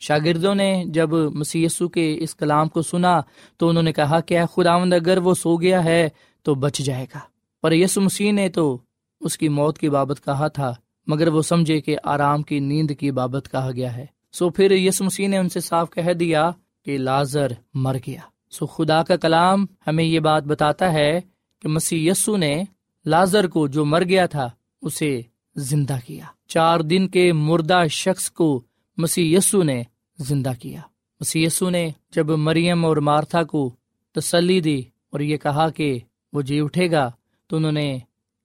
شاگردوں 0.00 0.54
نے 0.54 0.84
جب 0.86 1.12
مسی 1.12 1.66
کے 1.94 2.16
اس 2.20 2.34
کلام 2.34 2.68
کو 2.68 2.82
سنا 2.82 3.20
تو 3.56 3.68
انہوں 3.68 3.82
نے 3.82 3.92
کہا 3.92 4.20
کہ 4.20 4.38
خداوند، 4.56 4.92
اگر 4.92 5.18
وہ 5.18 5.34
سو 5.34 5.56
گیا 5.56 5.84
ہے 5.84 6.08
تو 6.42 6.54
بچ 6.54 6.78
جائے 6.78 7.06
گا۔ 7.14 7.18
پر 7.62 7.72
یسو 7.72 8.00
مسیح 8.00 8.32
نے 8.32 8.48
تو 8.48 8.78
اس 9.20 9.38
کی 9.38 9.48
موت 9.48 9.78
کی 9.78 9.88
بابت 9.88 10.24
کہا 10.24 10.48
تھا، 10.48 10.74
مگر 11.06 11.28
وہ 11.28 11.42
سمجھے 11.42 11.80
کہ 11.80 11.96
آرام 12.04 12.42
کی 12.42 12.58
نیند 12.60 12.90
کی 12.98 13.10
بابت 13.10 13.48
کہا 13.52 13.70
گیا 13.70 13.96
ہے۔ 13.96 14.06
سو 14.32 14.50
پھر 14.50 14.70
یس 14.70 15.02
مسیح 15.02 15.28
نے 15.28 15.38
ان 15.38 15.48
سے 15.48 15.60
صاف 15.60 15.90
کہہ 15.90 16.12
دیا 16.12 16.50
کہ 16.84 16.98
لازر 16.98 17.52
مر 17.74 17.96
گیا۔ 18.06 18.20
سو 18.50 18.66
خدا 18.66 19.02
کا 19.02 19.16
کلام 19.16 19.66
ہمیں 19.86 20.04
یہ 20.04 20.20
بات 20.20 20.44
بتاتا 20.44 20.92
ہے 20.92 21.20
کہ 21.62 21.68
مسی 21.68 22.08
یسو 22.08 22.36
نے 22.36 22.62
لازر 23.06 23.46
کو 23.46 23.66
جو 23.66 23.84
مر 23.84 24.04
گیا 24.04 24.26
تھا، 24.26 24.50
اسے 24.82 25.20
زندہ 25.56 25.96
کیا۔ 26.06 26.24
چار 26.48 26.80
دن 26.80 27.08
کے 27.08 27.32
مردہ 27.32 27.82
شخص 27.90 28.30
کو 28.30 28.62
مسی 29.00 29.34
یسو 29.34 29.62
نے 29.62 29.82
زندہ 30.18 30.52
کیا۔ 30.60 30.80
مسی 31.20 31.44
یسو 31.44 31.70
نے 31.70 31.90
جب 32.10 32.30
مریم 32.30 32.84
اور 32.84 32.96
مارتھا 32.96 33.42
کو 33.42 33.74
تسلی 34.12 34.60
دی 34.60 34.82
اور 35.10 35.20
یہ 35.20 35.36
کہا 35.36 35.68
کہ 35.68 35.98
وہ 36.32 36.42
جی 36.42 36.60
اٹھے 36.60 36.90
گا، 36.90 37.10
تو 37.46 37.56
انہوں 37.56 37.72
نے 37.72 37.98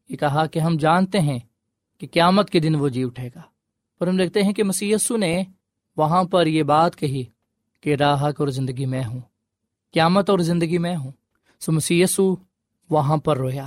یہ 0.10 0.16
کہا 0.16 0.46
کہ 0.46 0.60
ہم 0.60 0.78
جانتے 0.78 1.20
ہیں 1.20 1.40
کہ 2.00 2.08
قیامت 2.12 2.50
کے 2.50 2.60
دن 2.60 2.76
وہ 2.76 2.90
جی 2.90 3.04
اٹھے 3.04 3.30
گا۔ 3.36 3.42
پر 4.00 4.08
ہم 4.08 4.18
دیکھتے 4.18 4.44
ہیں 4.44 4.54
کہ 4.54 4.64
مسی 4.64 4.92
یسو 4.92 5.18
نے 5.18 5.44
وہاں 5.98 6.24
پر 6.24 6.46
یہ 6.46 6.64
بات 6.64 6.96
کہی 6.96 7.24
کہ 7.82 7.96
راہک 7.96 8.40
اور 8.40 8.48
زندگی 8.48 8.86
میں 8.86 9.04
ہوں۔ 9.06 9.20
قیامت 9.94 10.30
اور 10.30 10.40
زندگی 10.40 10.78
میں 10.78 10.96
ہوں۔ 10.96 11.12
سو 11.60 11.72
مسی 11.72 12.02
یسو 12.02 12.36
وہاں 12.90 13.18
پر 13.18 13.38
رویا۔ 13.38 13.66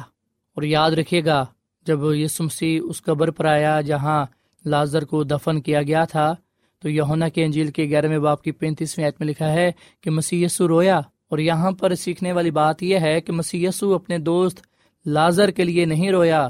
اور 0.55 0.63
یاد 0.63 0.91
رکھیے 0.91 1.25
گا، 1.25 1.47
جب 1.87 1.99
یسو 2.15 2.45
مسیح 2.45 2.81
اس 2.85 3.03
قبر 3.03 3.31
پر 3.31 3.45
آیا 3.45 3.81
جہاں 3.81 4.27
لازر 4.65 5.05
کو 5.05 5.25
دفن 5.25 5.61
کیا 5.61 5.83
گیا 5.83 6.05
تھا 6.05 6.35
تو 6.79 6.89
یونا 6.89 7.29
کے 7.29 7.45
انجیل 7.45 7.71
کے 7.71 7.85
گیارہویں 7.85 8.19
باپ 8.19 8.43
کی 8.43 8.53
پینتیسویں 8.53 9.07
عید 9.07 9.15
میں 9.19 9.29
لکھا 9.29 9.53
ہے 9.53 9.71
کہ 10.01 10.11
مسی 10.11 10.43
یسو 10.45 10.69
رویا 10.69 10.99
اور 10.99 11.39
یہاں 11.39 11.71
پر 11.71 11.95
سیکھنے 11.95 12.33
والی 12.33 12.51
بات 12.51 12.83
یہ 12.83 12.99
ہے 12.99 13.21
کہ 13.21 13.33
مسی 13.33 13.65
یسو 13.65 13.95
اپنے 13.95 14.19
دوست 14.19 14.61
لازر 15.07 15.51
کے 15.51 15.65
لیے 15.65 15.85
نہیں 15.85 16.11
رویا، 16.11 16.49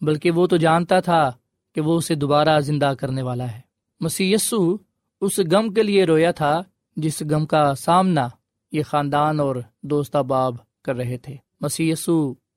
بلکہ 0.00 0.30
وہ 0.30 0.46
تو 0.46 0.56
جانتا 0.56 1.00
تھا 1.00 1.32
کہ 1.74 1.80
وہ 1.80 1.96
اسے 1.96 2.14
دوبارہ 2.14 2.60
زندہ 2.60 2.92
کرنے 3.00 3.22
والا 3.22 3.50
ہے۔ 3.52 3.60
مسی 4.00 4.32
یسو 4.32 4.76
اس 5.20 5.38
غم 5.50 5.72
کے 5.74 5.82
لیے 5.82 6.04
رویا 6.04 6.30
تھا 6.30 6.60
جس 6.96 7.22
غم 7.30 7.46
کا 7.46 7.74
سامنا 7.74 8.28
یہ 8.72 8.82
خاندان 8.82 9.40
اور 9.40 9.56
دوست 9.82 10.16
باب 10.16 10.54
کر 10.84 10.96
رہے 10.96 11.16
تھے۔ 11.18 11.36
مسی 11.60 11.92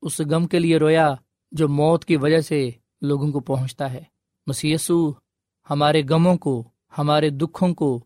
اس 0.02 0.20
غم 0.20 0.46
کے 0.46 0.58
لیے 0.58 0.76
رویا 0.76 1.14
جو 1.52 1.68
موت 1.68 2.04
کی 2.04 2.16
وجہ 2.16 2.40
سے 2.40 2.70
لوگوں 3.02 3.30
کو 3.32 3.40
پہنچتا 3.40 3.92
ہے۔ 3.92 4.02
مسی 4.46 4.74
ہمارے 5.70 6.02
غموں 6.08 6.36
کو 6.36 6.68
ہمارے 6.98 7.30
دکھوں 7.30 7.74
کو، 7.74 8.04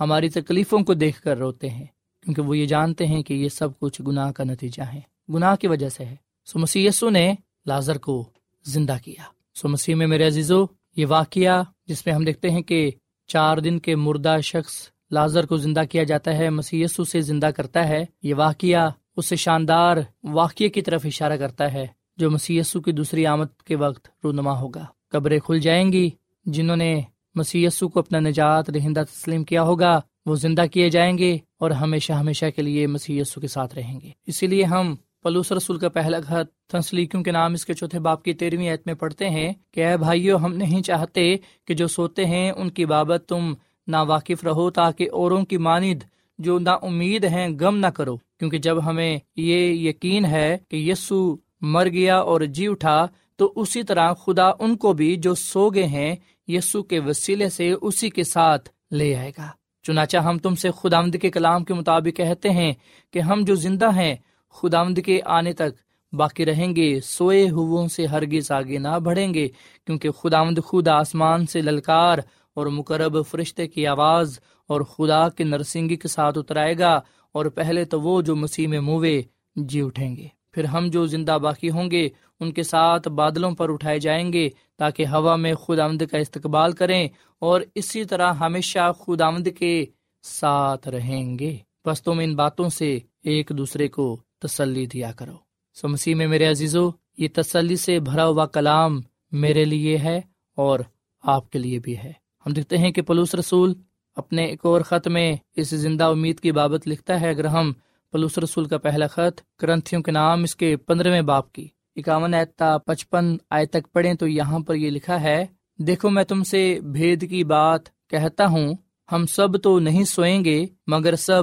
ہماری 0.00 0.28
تکلیفوں 0.28 0.78
کو 0.78 0.94
دیکھ 0.94 1.22
کر 1.22 1.38
روتے 1.38 1.70
ہیں، 1.70 1.86
کیونکہ 2.22 2.42
وہ 2.42 2.58
یہ 2.58 2.66
جانتے 2.66 3.06
ہیں 3.06 3.22
کہ 3.22 3.34
یہ 3.34 3.48
سب 3.48 3.78
کچھ 3.78 4.02
گناہ 4.02 4.32
کا 4.32 4.44
نتیجہ 4.44 4.82
ہے۔ 4.82 5.00
گناہ 5.34 5.56
کی 5.56 5.66
وجہ 5.66 5.88
سے 5.88 6.04
ہے۔ 6.04 6.16
سو 6.46 6.58
مسی 6.58 6.88
نے 7.10 7.34
لازر 7.66 7.98
کو 7.98 8.24
زندہ 8.64 8.96
کیا۔ 9.04 9.22
سو 9.54 9.68
مسیح 9.68 9.94
میں 9.94 10.06
میرے 10.06 10.26
عزیزو، 10.26 10.64
یہ 10.96 11.06
واقعہ 11.08 11.62
جس 11.86 12.06
میں 12.06 12.14
ہم 12.14 12.24
دیکھتے 12.24 12.50
ہیں 12.50 12.62
کہ 12.62 12.90
چار 13.26 13.58
دن 13.58 13.78
کے 13.78 13.96
مردہ 13.96 14.36
شخص 14.42 14.72
لازر 15.10 15.46
کو 15.46 15.56
زندہ 15.56 15.82
کیا 15.90 16.02
جاتا 16.02 16.36
ہے 16.36 16.50
مسی 16.50 16.86
سے 16.86 17.20
زندہ 17.20 17.46
کرتا 17.46 17.88
ہے، 17.88 18.04
یہ 18.22 18.34
واقعہ 18.34 18.90
اس 19.16 19.34
شاندار 19.34 19.96
واقعے 20.24 20.68
کی 20.68 20.82
طرف 20.82 21.06
اشارہ 21.06 21.36
کرتا 21.36 21.72
ہے، 21.72 21.86
جو 22.16 22.30
مسی 22.30 22.60
کی 22.84 22.92
دوسری 22.92 23.26
آمد 23.26 23.62
کے 23.64 23.76
وقت 23.76 24.08
رونما 24.24 24.60
ہوگا۔ 24.60 24.84
قبریں 25.08 25.38
کھل 25.38 25.58
جائیں 25.58 25.92
گی، 25.92 26.10
جنہوں 26.46 26.76
نے 26.76 27.00
مسی 27.36 27.66
کو 27.80 27.98
اپنا 28.00 28.20
نجات 28.20 28.70
رہندہ 28.70 29.02
تسلیم 29.12 29.44
کیا 29.44 29.62
ہوگا، 29.62 30.00
وہ 30.26 30.34
زندہ 30.34 30.64
کیے 30.72 30.90
جائیں 30.90 31.18
گے 31.18 31.38
اور 31.58 31.70
ہمیشہ 31.70 32.12
ہمیشہ 32.12 32.44
کے 32.56 32.62
لیے 32.62 32.86
مسی 32.86 33.22
کے 33.40 33.48
ساتھ 33.48 33.74
رہیں 33.74 34.00
گے۔ 34.00 34.10
اسی 34.26 34.46
لیے 34.46 34.64
ہم 34.64 34.94
پلوس 35.22 35.52
رسول 35.52 35.78
کا 35.78 35.88
پہلا 35.88 36.20
خط 36.20 36.70
تنسلیکیوں 36.70 37.22
کے 37.22 37.30
نام 37.30 37.52
اس 37.52 37.66
کے 37.66 37.74
چوتھے 37.74 37.98
باپ 37.98 38.22
کی 38.22 38.32
تیرہویں 38.32 38.68
ایت 38.68 38.86
میں 38.86 38.94
پڑھتے 38.94 39.30
ہیں 39.30 39.52
کہ، 39.70 39.86
اے 39.86 39.96
بھائیو، 39.96 40.36
ہم 40.36 40.54
نہیں 40.54 40.82
چاہتے 40.82 41.36
کہ 41.64 41.74
جو 41.74 41.86
سوتے 41.86 42.24
ہیں 42.24 42.50
ان 42.50 42.70
کی 42.70 42.84
بابت 42.84 43.24
تم 43.28 43.52
نا 43.86 44.02
واقف 44.02 44.44
رہو 44.44 44.70
تاکہ 44.70 45.08
اوروں 45.12 45.44
کی 45.44 45.56
ماند 45.56 46.02
جو 46.38 46.58
نا 46.58 46.72
امید 46.72 47.24
ہیں 47.24 47.48
غم 47.60 47.76
نہ 47.76 47.86
کرو۔ 47.86 48.16
کیونکہ 48.16 48.58
جب 48.58 48.86
ہمیں 48.86 49.18
یہ 49.36 49.88
یقین 49.88 50.24
ہے 50.24 50.58
کہ 50.68 50.76
یسو 50.76 51.36
مر 51.60 51.88
گیا 51.88 52.18
اور 52.18 52.40
جی 52.40 52.66
اٹھا، 52.66 53.06
تو 53.36 53.52
اسی 53.56 53.82
طرح 53.82 54.12
خدا 54.12 54.48
ان 54.58 54.76
کو 54.76 54.92
بھی 54.92 55.16
جو 55.16 55.34
سو 55.34 55.68
گئے 55.70 55.86
ہیں 55.86 56.16
یسو 56.48 56.82
کے 56.82 57.00
وسیلے 57.00 57.48
سے 57.48 57.74
اسی 57.82 58.10
کے 58.10 58.24
ساتھ 58.24 58.68
لے 58.90 59.16
آئے 59.16 59.32
گا۔ 59.38 59.48
چنانچہ 59.82 60.16
ہم 60.16 60.38
تم 60.38 60.54
سے 60.54 60.68
خدا 60.82 61.02
کے 61.22 61.30
کلام 61.30 61.64
کے 61.64 61.74
مطابق 61.74 62.16
کہتے 62.16 62.50
ہیں 62.50 62.72
کہ 63.10 63.18
ہم 63.18 63.44
جو 63.46 63.54
زندہ 63.54 63.94
ہیں 63.96 64.14
خدا 64.50 64.82
کے 65.04 65.20
آنے 65.24 65.52
تک 65.52 65.86
باقی 66.12 66.44
رہیں 66.44 66.76
گے، 66.76 67.00
سوئے 67.00 67.48
سے 67.88 68.06
ہرگز 68.06 68.50
آگے 68.50 68.78
نہ 68.78 68.98
بڑھیں 68.98 69.34
گے، 69.34 69.48
کیونکہ 69.86 70.10
خدا 70.10 70.42
خود 70.64 70.88
آسمان 70.88 71.46
سے 71.46 71.62
للکار 71.62 72.18
اور 72.54 72.66
مقرب 72.66 73.26
فرشتے 73.26 73.68
کی 73.68 73.86
آواز 73.86 74.38
اور 74.66 74.80
خدا 74.80 75.28
کے 75.28 75.44
نرسنگی 75.44 75.96
کے 75.96 76.08
ساتھ 76.08 76.38
اترائے 76.38 76.78
گا 76.78 77.00
اور 77.32 77.46
پہلے 77.46 77.84
تو 77.84 78.00
وہ 78.00 78.22
جو 78.22 78.36
مسیح 78.36 78.68
میں 78.68 78.80
موے 78.80 79.22
جی 79.56 79.80
اٹھیں 79.80 80.16
گے۔ 80.16 80.28
پھر 80.56 80.64
ہم 80.64 80.86
جو 80.86 81.06
زندہ 81.06 81.38
باقی 81.42 81.70
ہوں 81.70 81.90
گے، 81.90 82.08
ان 82.40 82.52
کے 82.52 82.62
ساتھ 82.62 83.08
بادلوں 83.08 83.50
پر 83.50 83.72
اٹھائے 83.72 83.98
جائیں 83.98 84.32
گے 84.32 84.48
تاکہ 84.76 85.06
ہوا 85.06 85.36
میں 85.36 85.54
خود 85.54 85.78
آمد 85.78 86.02
کا 86.10 86.18
استقبال 86.18 86.72
کریں 86.72 87.08
اور 87.38 87.60
اسی 87.74 88.04
طرح 88.04 88.32
ہمیشہ 88.32 88.92
خود 88.98 89.20
آمد 89.20 89.48
کے 89.58 89.84
ساتھ 90.22 90.88
رہیں 90.88 91.38
گے۔ 91.38 91.56
بس 91.84 92.02
تم 92.02 92.18
ان 92.18 92.34
باتوں 92.34 92.68
سے 92.68 92.98
ایک 93.24 93.52
دوسرے 93.58 93.88
کو 93.88 94.20
تسلی 94.38 94.86
دیا 94.86 95.12
کرو۔ 95.12 95.36
سو 95.74 95.88
مسیح 95.88 96.14
میں 96.14 96.26
میرے 96.26 96.46
عزیزو، 96.46 96.90
یہ 97.18 97.28
تسلی 97.34 97.76
سے 97.76 98.00
بھرا 98.00 98.26
ہوا 98.26 98.46
کلام 98.46 99.00
میرے 99.32 99.64
لیے 99.64 99.98
ہے 99.98 100.20
اور 100.56 100.80
آپ 101.22 101.50
کے 101.50 101.58
لیے 101.58 101.78
بھی 101.78 101.96
ہے۔ 101.96 102.12
ہم 102.46 102.52
دیکھتے 102.52 102.78
ہیں 102.78 102.90
کہ 102.90 103.02
پلوس 103.02 103.34
رسول 103.34 103.74
اپنے 104.16 104.44
ایک 104.44 104.60
اور 104.62 104.80
خط 104.80 105.08
میں 105.08 105.36
اس 105.56 105.70
زندہ 105.70 106.04
امید 106.04 106.40
کی 106.40 106.52
بابت 106.52 106.88
لکھتا 106.88 107.20
ہے، 107.20 107.28
اگر 107.28 107.44
ہم 107.44 107.72
پلوس 108.12 108.38
رسول 108.38 108.64
کا 108.64 108.78
پہلا 108.78 109.06
خط 109.06 109.40
کرنتھیوں 109.58 110.02
کے 110.02 110.10
نام، 110.10 110.42
اس 110.42 110.56
کے 110.56 110.76
پندرہویں 110.76 111.22
باپ 111.22 111.52
کی۔ 111.52 111.68
اکاون 111.96 112.34
ایتا 112.34 112.78
پچپن 112.78 113.36
آئے 113.50 113.66
تک 113.66 113.92
پڑھیں 113.92 114.14
تو 114.14 114.26
یہاں 114.26 114.58
پر 114.58 114.74
یہ 114.74 114.90
لکھا 114.90 115.22
ہے، 115.22 115.46
دیکھو 115.78 116.10
میں 116.10 116.24
تم 116.24 116.42
سے 116.44 116.78
بھید 116.82 117.30
کی 117.30 117.44
بات 117.44 117.80
کہتا 118.10 118.46
ہوں، 118.46 118.74
ہم 119.12 119.26
سب 119.26 119.62
تو 119.62 119.78
نہیں 119.78 120.04
سوئیں 120.04 120.44
گے، 120.44 120.66
مگر 120.86 121.16
سب 121.16 121.42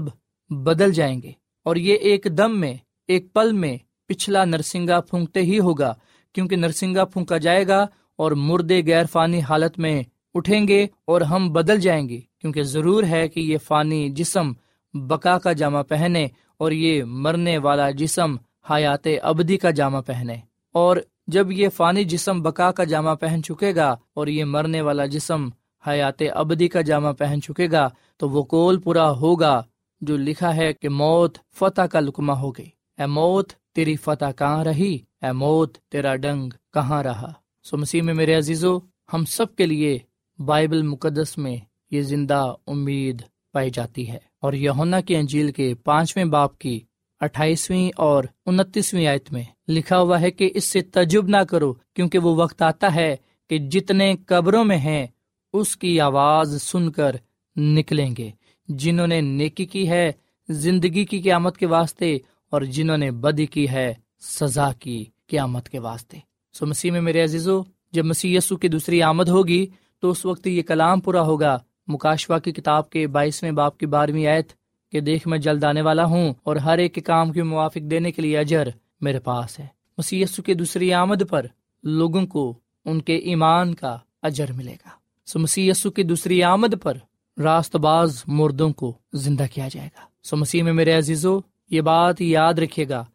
بدل 0.49 0.91
جائیں 0.91 1.21
گے۔ 1.21 1.31
اور 1.65 1.75
یہ 1.75 1.95
ایک 1.95 2.27
دم 2.37 2.59
میں، 2.59 2.73
ایک 3.07 3.33
پل 3.33 3.51
میں 3.51 3.77
پچھلا 4.07 4.45
نرسنگا 4.45 4.99
پھونکتے 5.01 5.41
ہی 5.41 5.59
ہوگا، 5.59 5.93
کیونکہ 6.33 6.55
نرسنگا 6.55 7.05
پھونکا 7.05 7.37
جائے 7.37 7.67
گا 7.67 7.85
اور 8.15 8.31
مردے 8.31 8.81
غیر 8.87 9.05
فانی 9.11 9.39
حالت 9.39 9.79
میں 9.79 10.03
اٹھیں 10.33 10.67
گے 10.67 10.87
اور 11.05 11.21
ہم 11.21 11.53
بدل 11.53 11.79
جائیں 11.79 12.09
گے، 12.09 12.19
کیونکہ 12.39 12.63
ضرور 12.63 13.03
ہے 13.03 13.27
کہ 13.27 13.39
یہ 13.39 13.57
فانی 13.57 14.09
جسم 14.09 14.51
بکا 14.93 15.37
کا 15.39 15.53
جامع 15.53 15.81
پہنے 15.81 16.27
اور 16.63 16.71
یہ 16.71 17.03
مرنے 17.03 17.57
والا 17.57 17.89
جسم 17.89 18.35
حیات 18.69 19.07
ابدی 19.21 19.57
کا 19.57 19.71
جامع 19.71 20.01
پہنے۔ 20.01 20.35
اور 20.73 20.97
جب 21.27 21.51
یہ 21.51 21.69
فانی 21.69 22.03
جسم 22.03 22.41
بکا 22.41 22.71
کا 22.71 22.83
جامع 22.83 23.13
پہن 23.13 23.43
چکے 23.43 23.75
گا 23.75 23.95
اور 24.13 24.27
یہ 24.27 24.45
مرنے 24.45 24.81
والا 24.81 25.05
جسم 25.05 25.47
حیات 25.87 26.21
ابدی 26.33 26.67
کا 26.67 26.81
جامع 26.81 27.11
پہن 27.11 27.41
چکے 27.41 27.67
گا، 27.71 27.89
تو 28.17 28.29
وہ 28.29 28.43
کول 28.43 28.81
پورا 28.81 29.11
ہوگا 29.11 29.61
جو 30.01 30.17
لکھا 30.17 30.55
ہے 30.55 30.73
کہ 30.73 30.89
موت 30.89 31.37
فتح 31.55 31.81
کا 31.81 31.99
لکما 31.99 32.39
ہو 32.39 32.51
گئی۔ 32.51 32.69
اے 32.99 33.05
موت، 33.05 33.51
تیری 33.75 33.95
فتح 33.95 34.31
کہاں 34.37 34.63
رہی؟ 34.63 34.97
اے 35.21 35.31
موت، 35.31 35.77
تیرا 35.77 36.15
ڈنگ 36.15 36.49
کہاں 36.73 37.03
رہا؟ 37.03 37.33
سو 37.63 37.77
مسیح 37.77 38.01
میں 38.01 38.13
میرے 38.13 38.33
عزیزو، 38.35 38.77
ہم 39.13 39.25
سب 39.25 39.55
کے 39.55 39.65
لیے 39.65 39.99
بائبل 40.39 40.81
مقدس 40.81 41.37
میں 41.37 41.57
یہ 41.91 42.01
زندہ 42.01 42.55
امید 42.67 43.21
پائی 43.53 43.69
جاتی 43.69 44.11
ہے۔ 44.11 44.17
اور 44.41 44.53
یونا 44.53 45.01
کی 45.01 45.15
انجیل 45.15 45.51
کے 45.51 45.73
پانچویں 45.75 46.25
باپ 46.25 46.57
کی 46.57 46.79
اٹھائیسویں 47.19 47.91
اور 47.97 48.23
انتیسویں 48.45 49.07
آیت 49.07 49.31
میں 49.31 49.43
لکھا 49.67 49.99
ہوا 49.99 50.21
ہے 50.21 50.31
کہ 50.31 50.49
اس 50.53 50.65
سے 50.65 50.81
تجب 50.81 51.27
نہ 51.27 51.37
کرو، 51.37 51.73
کیونکہ 51.73 52.19
وہ 52.19 52.35
وقت 52.35 52.61
آتا 52.61 52.95
ہے 52.95 53.15
کہ 53.49 53.57
جتنے 53.57 54.15
قبروں 54.27 54.65
میں 54.65 54.77
ہیں، 54.77 55.07
اس 55.53 55.77
کی 55.77 55.99
آواز 55.99 56.61
سن 56.61 56.91
کر 56.91 57.15
نکلیں 57.55 58.15
گے۔ 58.17 58.31
جنہوں 58.67 59.07
نے 59.07 59.21
نیکی 59.21 59.65
کی 59.65 59.89
ہے، 59.89 60.11
زندگی 60.49 61.05
کی 61.05 61.21
قیامت 61.21 61.57
کے 61.57 61.65
واسطے، 61.65 62.17
اور 62.51 62.61
جنہوں 62.61 62.97
نے 62.97 63.11
بدی 63.11 63.45
کی 63.45 63.69
ہے، 63.69 63.93
سزا 64.19 64.71
کی 64.79 65.05
قیامت 65.27 65.69
کے 65.69 65.79
واسطے۔ 65.79 66.17
سو 66.53 66.65
مسیح 66.65 66.91
میں 66.91 67.01
میرے 67.01 67.23
عزیزو، 67.23 67.61
جب 67.91 68.05
مسیح 68.05 68.37
یسو 68.37 68.57
کی 68.57 68.67
دوسری 68.67 69.01
آمد 69.01 69.29
ہوگی، 69.29 69.65
تو 69.99 70.09
اس 70.09 70.25
وقت 70.25 70.47
یہ 70.47 70.61
کلام 70.61 70.99
پورا 70.99 71.21
ہوگا۔ 71.21 71.59
مکاشوا 71.87 72.39
کی 72.39 72.51
کتاب 72.51 72.89
کے 72.89 73.07
بائیسویں 73.07 73.51
باپ 73.51 73.77
کی 73.77 73.85
بارہویں 73.85 74.27
آیت 74.27 74.53
کہ 74.91 74.99
دیکھ 74.99 75.27
میں 75.27 75.37
جلد 75.37 75.63
آنے 75.63 75.81
والا 75.81 76.05
ہوں 76.05 76.33
اور 76.43 76.55
ہر 76.55 76.77
ایک 76.77 76.93
کے 76.93 77.01
کام 77.01 77.31
کے 77.31 77.43
موافق 77.43 77.91
دینے 77.91 78.11
کے 78.11 78.21
لیے 78.21 78.37
اجر 78.37 78.67
میرے 79.01 79.19
پاس 79.19 79.59
ہے۔ 79.59 79.67
مسی 79.97 80.23
کے 80.45 80.53
دوسری 80.53 80.93
آمد 80.93 81.23
پر 81.29 81.45
لوگوں 81.83 82.27
کو 82.27 82.53
ان 82.85 83.01
کے 83.01 83.15
ایمان 83.15 83.73
کا 83.73 83.97
اجر 84.21 84.51
ملے 84.51 84.73
گا۔ 84.73 84.89
سو 85.25 85.39
مسی 85.39 85.71
کی 85.95 86.03
دوسری 86.03 86.43
آمد 86.43 86.73
پر 86.83 86.97
راست 87.37 87.75
باز 87.75 88.23
مردوں 88.27 88.69
کو 88.69 88.93
زندہ 89.13 89.45
کیا 89.53 89.67
جائے 89.71 89.89
گا۔ 89.97 90.01
سو 90.23 90.37
مسیح 90.37 90.63
میں 90.63 90.73
میرے 90.73 90.93
عزیزو، 90.93 91.39
یہ 91.69 91.81
بات 91.81 92.21
یاد 92.21 92.53
رکھے 92.53 92.89
گا۔ 92.89 93.05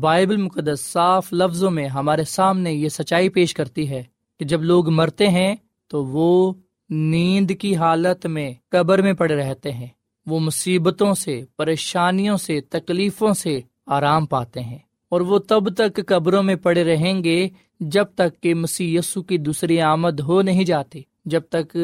بائبل 0.00 0.36
مقدس 0.36 0.92
صاف 0.92 1.32
لفظوں 1.32 1.70
میں 1.70 1.88
ہمارے 1.88 2.24
سامنے 2.24 2.72
یہ 2.72 2.88
سچائی 2.88 3.28
پیش 3.28 3.54
کرتی 3.54 3.90
ہے 3.90 4.02
کہ 4.38 4.44
جب 4.44 4.62
لوگ 4.62 4.90
مرتے 4.90 5.28
ہیں 5.28 5.56
تو 5.88 6.04
وہ 6.04 6.52
نیند 6.94 7.50
کی 7.60 7.76
حالت 7.76 8.26
میں 8.26 8.52
قبر 8.68 9.02
میں 9.02 9.12
پڑے 9.12 9.36
رہتے 9.36 9.72
ہیں۔ 9.72 9.86
وہ 10.26 10.40
مصیبتوں 10.40 11.14
سے، 11.14 11.44
پریشانیوں 11.56 12.36
سے، 12.36 12.60
تکلیفوں 12.60 13.34
سے 13.34 13.60
آرام 13.86 14.26
پاتے 14.26 14.60
ہیں۔ 14.60 14.78
اور 15.08 15.20
وہ 15.20 15.38
تب 15.38 15.74
تک 15.74 16.00
قبروں 16.06 16.42
میں 16.42 16.56
پڑے 16.56 16.84
رہیں 16.84 17.24
گے 17.24 17.48
جب 17.80 18.04
تک 18.04 18.42
کہ 18.42 18.54
مسی 18.54 18.98
کی 19.28 19.38
دوسری 19.38 19.80
آمد 19.80 20.20
ہو 20.20 20.42
نہیں 20.42 20.64
جاتی، 20.64 21.02
جب 21.24 21.40
تک 21.40 21.76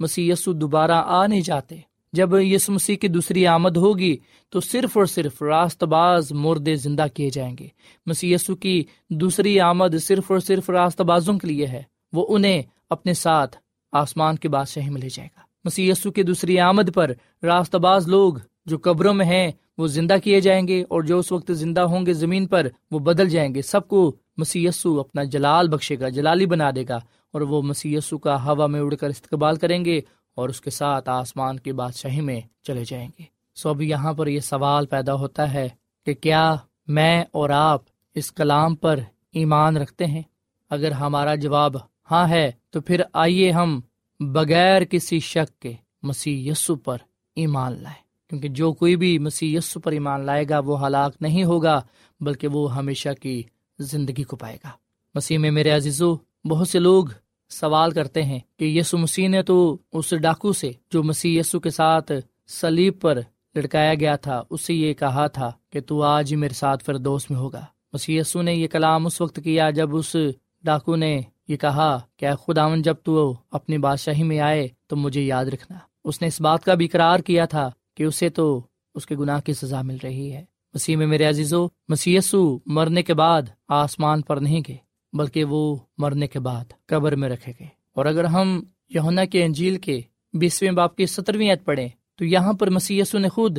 مسی 0.00 0.30
دوبارہ 0.46 1.02
آ 1.06 1.26
نہیں 1.26 1.40
جاتے۔ 1.40 1.76
جب 2.12 2.34
یس 2.34 2.68
مسیح 2.68 2.96
کی 2.96 3.08
دوسری 3.08 3.46
آمد 3.46 3.76
ہوگی 3.76 4.16
تو 4.50 4.60
صرف 4.60 4.96
اور 4.96 5.06
صرف 5.06 5.42
راست 5.42 5.84
باز 5.84 6.32
مردے 6.32 6.76
زندہ 6.76 7.06
کیے 7.14 7.30
جائیں 7.30 7.56
گے۔ 7.60 7.68
مسی 8.06 8.34
کی 8.60 8.84
دوسری 9.10 9.60
آمد 9.60 9.98
صرف 10.00 10.30
اور 10.30 10.38
صرف 10.38 10.70
راست 10.70 11.00
بازوں 11.00 11.38
کے 11.38 11.46
لیے 11.46 11.66
ہے۔ 11.66 11.82
وہ 12.12 12.26
انہیں 12.28 12.62
اپنے 12.90 13.14
ساتھ 13.14 13.56
آسمان 13.92 14.36
کے 14.36 14.48
بادشاہی 14.48 14.90
میں 14.90 15.00
لے 15.00 15.08
جائے 15.14 15.28
گا۔ 15.36 15.40
مسی 15.64 15.92
کی 16.14 16.22
دوسری 16.22 16.58
آمد 16.58 16.94
پر 16.94 17.10
راست 17.42 17.74
باز 17.74 18.08
لوگ 18.08 18.34
جو 18.66 18.78
قبروں 18.82 19.14
میں 19.14 19.26
ہیں، 19.26 19.52
وہ 19.78 19.86
زندہ 19.86 20.14
کیے 20.24 20.40
جائیں 20.40 20.68
گے 20.68 20.82
اور 20.82 21.02
جو 21.02 21.18
اس 21.18 21.32
وقت 21.32 21.52
زندہ 21.54 21.80
ہوں 21.80 22.06
گے 22.06 22.12
زمین 22.12 22.46
پر، 22.46 22.66
وہ 22.90 22.98
بدل 22.98 23.28
جائیں 23.28 23.54
گے۔ 23.54 23.62
سب 23.62 23.88
کو 23.88 24.16
مسی 24.36 24.66
اپنا 24.84 25.24
جلال 25.24 25.68
بخشے 25.68 26.00
گا، 26.00 26.08
جلالی 26.08 26.46
بنا 26.46 26.70
دے 26.74 26.84
گا 26.88 26.96
اور 27.30 27.40
وہ 27.40 27.62
مسی 27.62 27.98
کا 28.22 28.44
ہوا 28.44 28.66
میں 28.66 28.80
اڑ 28.80 28.94
کر 28.94 29.08
استقبال 29.08 29.56
کریں 29.56 29.84
گے 29.84 30.00
اور 30.34 30.48
اس 30.48 30.60
کے 30.60 30.70
ساتھ 30.70 31.08
آسمان 31.08 31.58
کی 31.58 31.72
بادشاہی 31.72 32.20
میں 32.20 32.40
چلے 32.62 32.84
جائیں 32.84 33.08
گے۔ 33.18 33.24
سو 33.54 33.68
اب 33.68 33.82
یہاں 33.82 34.12
پر 34.12 34.26
یہ 34.26 34.40
سوال 34.40 34.86
پیدا 34.86 35.14
ہوتا 35.14 35.54
ہے 35.54 35.68
کہ 36.06 36.14
کیا 36.14 36.54
میں 36.88 37.24
اور 37.32 37.50
آپ 37.50 37.82
اس 38.14 38.32
کلام 38.32 38.74
پر 38.74 39.00
ایمان 39.32 39.76
رکھتے 39.76 40.06
ہیں؟ 40.06 40.22
اگر 40.70 40.90
ہمارا 40.90 41.34
جواب 41.34 41.76
ہاں 42.10 42.28
ہے 42.28 42.52
تو 42.72 42.80
پھر 42.80 43.02
آئیے 43.12 43.50
ہم 43.50 43.80
بغیر 44.20 44.84
کسی 44.84 45.20
شک 45.20 45.60
کے 45.60 45.72
مسیح 46.02 46.50
یسو 46.50 46.76
پر 46.76 46.96
ایمان 47.36 47.82
لائیں۔ 47.82 48.30
کیونکہ 48.30 48.48
جو 48.48 48.72
کوئی 48.72 48.96
بھی 48.96 49.18
مسیح 49.18 49.58
یسو 49.58 49.80
پر 49.80 49.92
ایمان 49.92 50.20
لائے 50.20 50.44
گا، 50.48 50.58
وہ 50.58 50.86
ہلاک 50.86 51.14
نہیں 51.20 51.44
ہوگا، 51.44 51.80
بلکہ 52.20 52.48
وہ 52.48 52.76
ہمیشہ 52.76 53.08
کی 53.22 53.42
زندگی 53.78 54.22
کو 54.22 54.36
پائے 54.36 54.56
گا۔ 54.64 54.68
مسیح 55.14 55.38
میں 55.38 55.50
میرے 55.50 55.70
عزیزو، 55.70 56.16
بہت 56.44 56.68
سے 56.68 56.78
لوگ 56.78 57.04
سوال 57.50 57.90
کرتے 57.90 58.22
ہیں 58.22 58.38
کہ 58.58 58.64
یسو 58.64 58.98
مسیح 58.98 59.28
نے 59.28 59.42
تو 59.42 59.78
اس 59.92 60.14
ڈاکو 60.22 60.52
سے 60.52 60.72
جو 60.90 61.02
مسیح 61.02 61.40
یسو 61.40 61.60
کے 61.60 61.70
ساتھ 61.70 62.12
سلیب 62.46 63.00
پر 63.00 63.20
لڑکایا 63.54 63.94
گیا 63.94 64.16
تھا 64.16 64.42
اس 64.50 64.60
سے 64.60 64.74
یہ 64.74 64.94
کہا 64.94 65.26
تھا 65.26 65.52
کہ 65.70 65.80
تو 65.80 66.02
آج 66.02 66.30
ہی 66.30 66.36
میرے 66.36 66.54
ساتھ 66.54 66.84
فردوس 66.84 67.30
میں 67.30 67.38
ہوگا۔ 67.38 67.64
مسیح 67.92 68.20
یسو 68.20 68.42
نے 68.42 68.54
یہ 68.54 68.68
کلام 68.68 69.06
اس 69.06 69.20
وقت 69.20 69.40
کیا 69.44 69.70
جب 69.70 69.96
اس 69.96 70.16
ڈاکو 70.62 70.96
نے 70.96 71.20
یہ 71.48 71.56
کہا، 71.56 72.00
کہ 72.16 72.34
خداون 72.34 72.82
جب 72.82 72.94
تو 73.04 73.36
اپنی 73.50 73.78
بادشاہی 73.78 74.22
میں 74.22 74.40
آئے 74.40 74.68
تو 74.86 74.96
مجھے 74.96 75.22
یاد 75.22 75.44
رکھنا۔ 75.44 75.78
اس 76.04 76.22
نے 76.22 76.28
اس 76.28 76.40
بات 76.40 76.64
کا 76.64 76.74
بھی 76.74 76.84
اقرار 76.84 77.18
کیا 77.18 77.44
تھا 77.44 77.70
کہ 77.96 78.02
اسے 78.02 78.28
تو 78.28 78.66
اس 78.94 79.06
کے 79.06 79.16
گناہ 79.16 79.40
کی 79.40 79.52
سزا 79.52 79.82
مل 79.82 79.96
رہی 80.02 80.32
ہے۔ 80.32 80.44
مسیح 80.74 80.96
میں 80.96 81.06
میرے 81.06 81.24
عزیزو 81.24 81.66
مسیسو 81.88 82.58
مرنے 82.66 83.02
کے 83.02 83.14
بعد 83.14 83.42
آسمان 83.68 84.22
پر 84.22 84.36
نہیں 84.36 84.60
گئے، 84.68 84.76
بلکہ 85.12 85.44
وہ 85.44 85.76
مرنے 85.98 86.26
کے 86.26 86.40
بعد 86.40 86.64
قبر 86.86 87.16
میں 87.16 87.28
رکھے 87.28 87.52
گئے۔ 87.60 87.68
اور 87.94 88.06
اگر 88.06 88.24
ہم 88.24 88.62
یونا 88.88 89.24
کے 89.24 89.44
انجیل 89.44 89.76
کے 89.76 90.00
بیسویں 90.32 90.70
باپ 90.70 90.96
کی 90.96 91.06
سترویں 91.06 91.50
عید 91.50 91.64
پڑھیں، 91.64 91.88
تو 92.16 92.24
یہاں 92.24 92.52
پر 92.52 92.70
مسیسو 92.70 93.18
نے 93.18 93.28
خود 93.28 93.58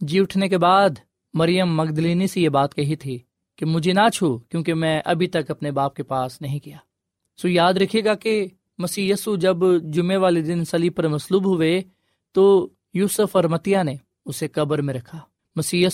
جی 0.00 0.20
اٹھنے 0.20 0.48
کے 0.48 0.58
بعد 0.58 0.90
مریم 1.34 1.76
مگدلینی 1.76 2.26
سے 2.26 2.40
یہ 2.40 2.48
بات 2.48 2.74
کہی 2.74 2.96
تھی 2.96 3.18
کہ 3.56 3.66
مجھے 3.66 3.92
نہ 3.92 4.08
چھو 4.08 4.38
کیونکہ 4.38 4.74
میں 4.74 5.00
ابھی 5.04 5.26
تک 5.26 5.50
اپنے 5.50 5.70
باپ 5.70 5.94
کے 5.94 6.02
پاس 6.02 6.40
نہیں 6.40 6.58
کیا 6.58 6.76
سو 7.42 7.48
یاد 7.48 7.74
رکھے 7.74 8.04
گا 8.04 8.14
کہ 8.14 8.48
مسی 8.78 9.12
جب 9.40 9.56
جمعے 9.92 10.16
والے 10.16 10.42
دن 10.42 10.64
سلی 10.64 10.90
پر 10.90 11.08
مصلوب 11.08 11.46
ہوئے 11.46 11.80
تو 12.32 12.68
یوسف 12.94 13.36
اور 13.36 13.44
متیا 13.44 13.82
نے 13.82 13.94
اسے 14.26 14.48
قبر 14.48 14.82
میں 14.82 14.94
رکھا۔ 14.94 15.18
مسی 15.56 15.86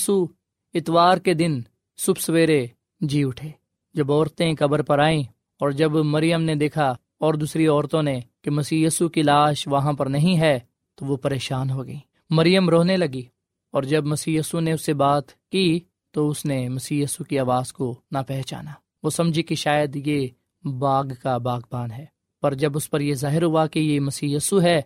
اتوار 0.75 1.17
کے 1.17 1.35
دن 1.35 1.61
صبح 1.97 2.21
سویرے 2.21 2.67
جی 3.01 3.25
اٹھے۔ 3.25 3.51
جب 3.95 4.13
عورتیں 4.13 4.55
قبر 4.59 4.83
پر 4.83 4.99
آئیں 4.99 5.23
اور 5.61 5.71
جب 5.71 5.93
مریم 5.93 6.43
نے 6.43 6.55
دیکھا 6.55 6.95
اور 7.19 7.35
دوسری 7.35 7.67
عورتوں 7.67 8.03
نے 8.03 8.21
کہ 8.43 8.51
مسی 8.51 8.87
کی 9.15 9.23
لاش 9.23 9.69
وہاں 9.69 9.93
پر 9.93 10.07
نہیں 10.07 10.41
ہے 10.41 10.59
تو 10.95 11.07
وہ 11.07 11.17
پریشان 11.17 11.71
ہو 11.71 11.87
گئی 11.87 11.99
مریم 12.31 12.71
رونے 12.71 12.97
لگی 12.97 13.23
اور 13.71 13.83
جب 13.83 14.05
مسی 14.05 14.39
نے 14.55 14.73
اس 14.73 14.87
سے 14.87 14.95
بات 14.95 15.51
کی 15.51 15.81
تو 16.11 16.29
اس 16.29 16.45
نے 16.45 16.69
مسی 16.69 17.03
یسو 17.03 17.25
کی 17.25 17.39
آواز 17.39 17.73
کو 17.73 18.01
نہ 18.11 18.19
پہچانا 18.27 18.71
وہ 19.03 19.11
سمجھی 19.11 19.43
کہ 19.43 19.55
شاید 19.55 20.07
یہ 20.07 20.29
باغ 20.65 21.05
کا 21.23 21.39
باغبان 21.39 21.91
ہے۔ 21.91 22.05
پر 22.43 22.55
جب 22.55 22.73
اس 22.77 22.91
پر 22.91 23.01
یہ 23.01 23.15
ظاہر 23.15 23.43
ہوا 23.43 23.67
کہ 23.67 23.79
یہ 23.79 24.01
مسی 24.01 24.37
ہے، 24.63 24.81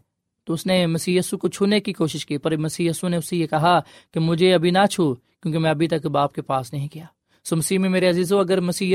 تو 0.45 0.53
اس 0.53 0.67
نے 0.67 0.87
مسی 0.87 1.19
کو 1.41 1.49
چھونے 1.49 1.81
کی 1.81 1.93
کوشش 1.93 2.27
کی۔ 2.27 2.39
پر 2.39 2.57
مسی 2.57 2.91
نے 3.09 3.17
اسے 3.17 3.37
یہ 3.37 3.47
کہا 3.47 3.81
کہ 4.15 4.21
مجھے 4.21 4.55
ابھی 4.55 4.71
نہ 4.71 4.87
چھو، 4.91 5.15
کیونکہ 5.15 5.59
میں 5.59 5.71
ابھی 5.71 5.89
تک 5.89 6.07
باپ 6.07 6.33
کے 6.33 6.43
پاس 6.43 6.73
نہیں 6.73 6.89
کیا 6.89 7.05
سو 7.45 7.57
مسیح 7.57 7.79
میں 7.79 7.91
میرے 7.91 8.09
عزیز 8.09 8.33
اگر 8.33 8.61
مسی 8.61 8.95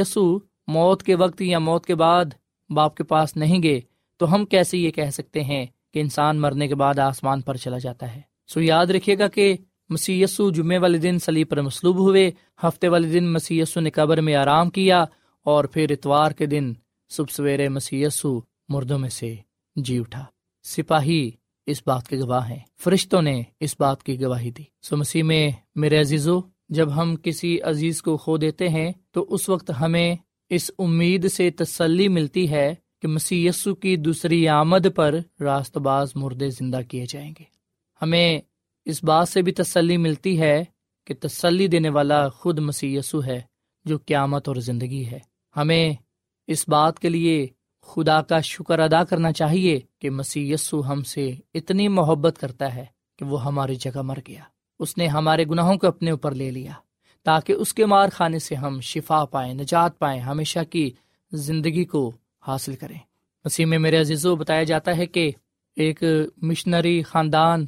موت 0.67 1.03
کے 1.03 1.15
وقت 1.15 1.41
یا 1.41 1.59
موت 1.59 1.85
کے 1.85 1.95
بعد 1.95 2.25
باپ 2.69 2.95
کے 2.95 3.03
پاس 3.03 3.37
نہیں 3.37 3.63
گئے، 3.63 3.81
تو 4.17 4.35
ہم 4.35 4.45
کیسے 4.45 4.77
یہ 4.77 4.91
کہہ 4.91 5.09
سکتے 5.09 5.43
ہیں 5.43 5.65
کہ 5.93 5.99
انسان 5.99 6.41
مرنے 6.41 6.67
کے 6.67 6.75
بعد 6.75 6.99
آسمان 6.99 7.41
پر 7.41 7.57
چلا 7.57 7.77
جاتا 7.77 8.15
ہے؟ 8.15 8.21
سو 8.47 8.61
یاد 8.61 8.85
رکھیے 8.85 9.19
گا 9.19 9.27
کہ 9.27 9.57
مسی 9.89 10.23
جمعے 10.55 10.77
والے 10.77 10.97
دن 10.97 11.19
سلی 11.19 11.43
پر 11.43 11.61
مصلوب 11.61 11.97
ہوئے، 11.97 12.31
ہفتے 12.63 12.87
والے 12.87 13.07
دن 13.07 13.33
مسی 13.33 13.63
نے 13.75 13.89
قبر 13.89 14.21
میں 14.21 14.35
آرام 14.35 14.69
کیا 14.69 15.05
اور 15.47 15.65
پھر 15.65 15.91
اتوار 15.91 16.31
کے 16.31 16.45
دن 16.45 16.73
صبح 17.09 17.33
سویرے 17.33 17.69
مسیسو 17.69 18.41
مردوں 18.69 18.99
میں 18.99 19.09
سے 19.09 19.35
جی 19.75 19.99
اٹھا۔ 19.99 20.25
سپاہی 20.63 21.31
اس 21.65 21.83
بات 21.85 22.07
کے 22.07 22.17
گواہ 22.17 22.49
ہیں۔ 22.49 22.59
فرشتوں 22.79 23.21
نے 23.21 23.43
اس 23.59 23.75
بات 23.79 24.03
کی 24.03 24.21
گواہی 24.21 24.51
دی۔ 24.51 24.63
سو 24.81 24.97
مسیح 24.97 25.23
میں، 25.23 25.51
میرے 25.75 25.99
عزیزو، 25.99 26.39
جب 26.69 27.01
ہم 27.01 27.15
کسی 27.15 27.61
عزیز 27.61 28.01
کو 28.01 28.17
کھو 28.17 28.37
دیتے 28.37 28.69
ہیں، 28.69 28.91
تو 29.11 29.25
اس 29.29 29.49
وقت 29.49 29.71
ہمیں 29.81 30.15
اس 30.49 30.71
امید 30.79 31.31
سے 31.31 31.49
تسلی 31.49 32.07
ملتی 32.07 32.51
ہے 32.51 32.75
کہ 33.01 33.07
مسی 33.07 33.49
کی 33.81 33.95
دوسری 33.95 34.47
آمد 34.47 34.87
پر 34.95 35.15
راست 35.39 35.77
باز 35.77 36.11
مردے 36.15 36.49
زندہ 36.49 36.79
کیے 36.89 37.05
جائیں 37.09 37.33
گے۔ 37.39 37.43
ہمیں 38.01 38.41
اس 38.85 39.03
بات 39.03 39.29
سے 39.29 39.41
بھی 39.41 39.51
تسلی 39.51 39.97
ملتی 39.97 40.39
ہے 40.39 40.65
کہ 41.05 41.13
تسلی 41.19 41.67
دینے 41.67 41.89
والا 41.89 42.29
خود 42.29 42.59
مسی 42.59 42.99
ہے، 43.27 43.41
جو 43.85 43.97
قیامت 44.05 44.47
اور 44.47 44.55
زندگی 44.55 45.05
ہے۔ 45.05 45.36
ہمیں 45.57 45.93
اس 46.47 46.69
بات 46.69 46.99
کے 46.99 47.09
لیے 47.09 47.47
خدا 47.81 48.21
کا 48.21 48.39
شکر 48.39 48.79
ادا 48.79 49.03
کرنا 49.03 49.31
چاہیے 49.31 49.79
کہ 49.99 50.09
مسیح 50.09 50.53
یسو 50.53 50.91
ہم 50.91 51.03
سے 51.03 51.35
اتنی 51.53 51.87
محبت 51.87 52.37
کرتا 52.39 52.75
ہے 52.75 52.85
کہ 53.19 53.25
وہ 53.25 53.45
ہماری 53.45 53.75
جگہ 53.75 54.01
مر 54.01 54.17
گیا۔ 54.27 54.41
اس 54.79 54.97
نے 54.97 55.07
ہمارے 55.07 55.45
گناہوں 55.45 55.75
کو 55.75 55.87
اپنے 55.87 56.11
اوپر 56.11 56.31
لے 56.31 56.51
لیا 56.51 56.71
تاکہ 57.23 57.53
اس 57.53 57.73
کے 57.73 57.85
مار 57.85 58.09
خانے 58.13 58.39
سے 58.39 58.55
ہم 58.55 58.79
شفا 58.81 59.25
پائیں، 59.25 59.53
نجات 59.53 59.99
پائیں، 59.99 60.21
ہمیشہ 60.21 60.59
کی 60.69 60.91
زندگی 61.31 61.85
کو 61.85 62.11
حاصل 62.47 62.75
کریں۔ 62.75 62.97
مسیح 63.45 63.65
میں 63.65 63.79
میرے 63.79 63.99
عزیز 63.99 64.25
و 64.25 64.35
بتایا 64.35 64.63
جاتا 64.63 64.97
ہے 64.97 65.05
کہ 65.05 65.31
ایک 65.75 66.03
مشنری 66.37 67.03
خاندان 67.03 67.65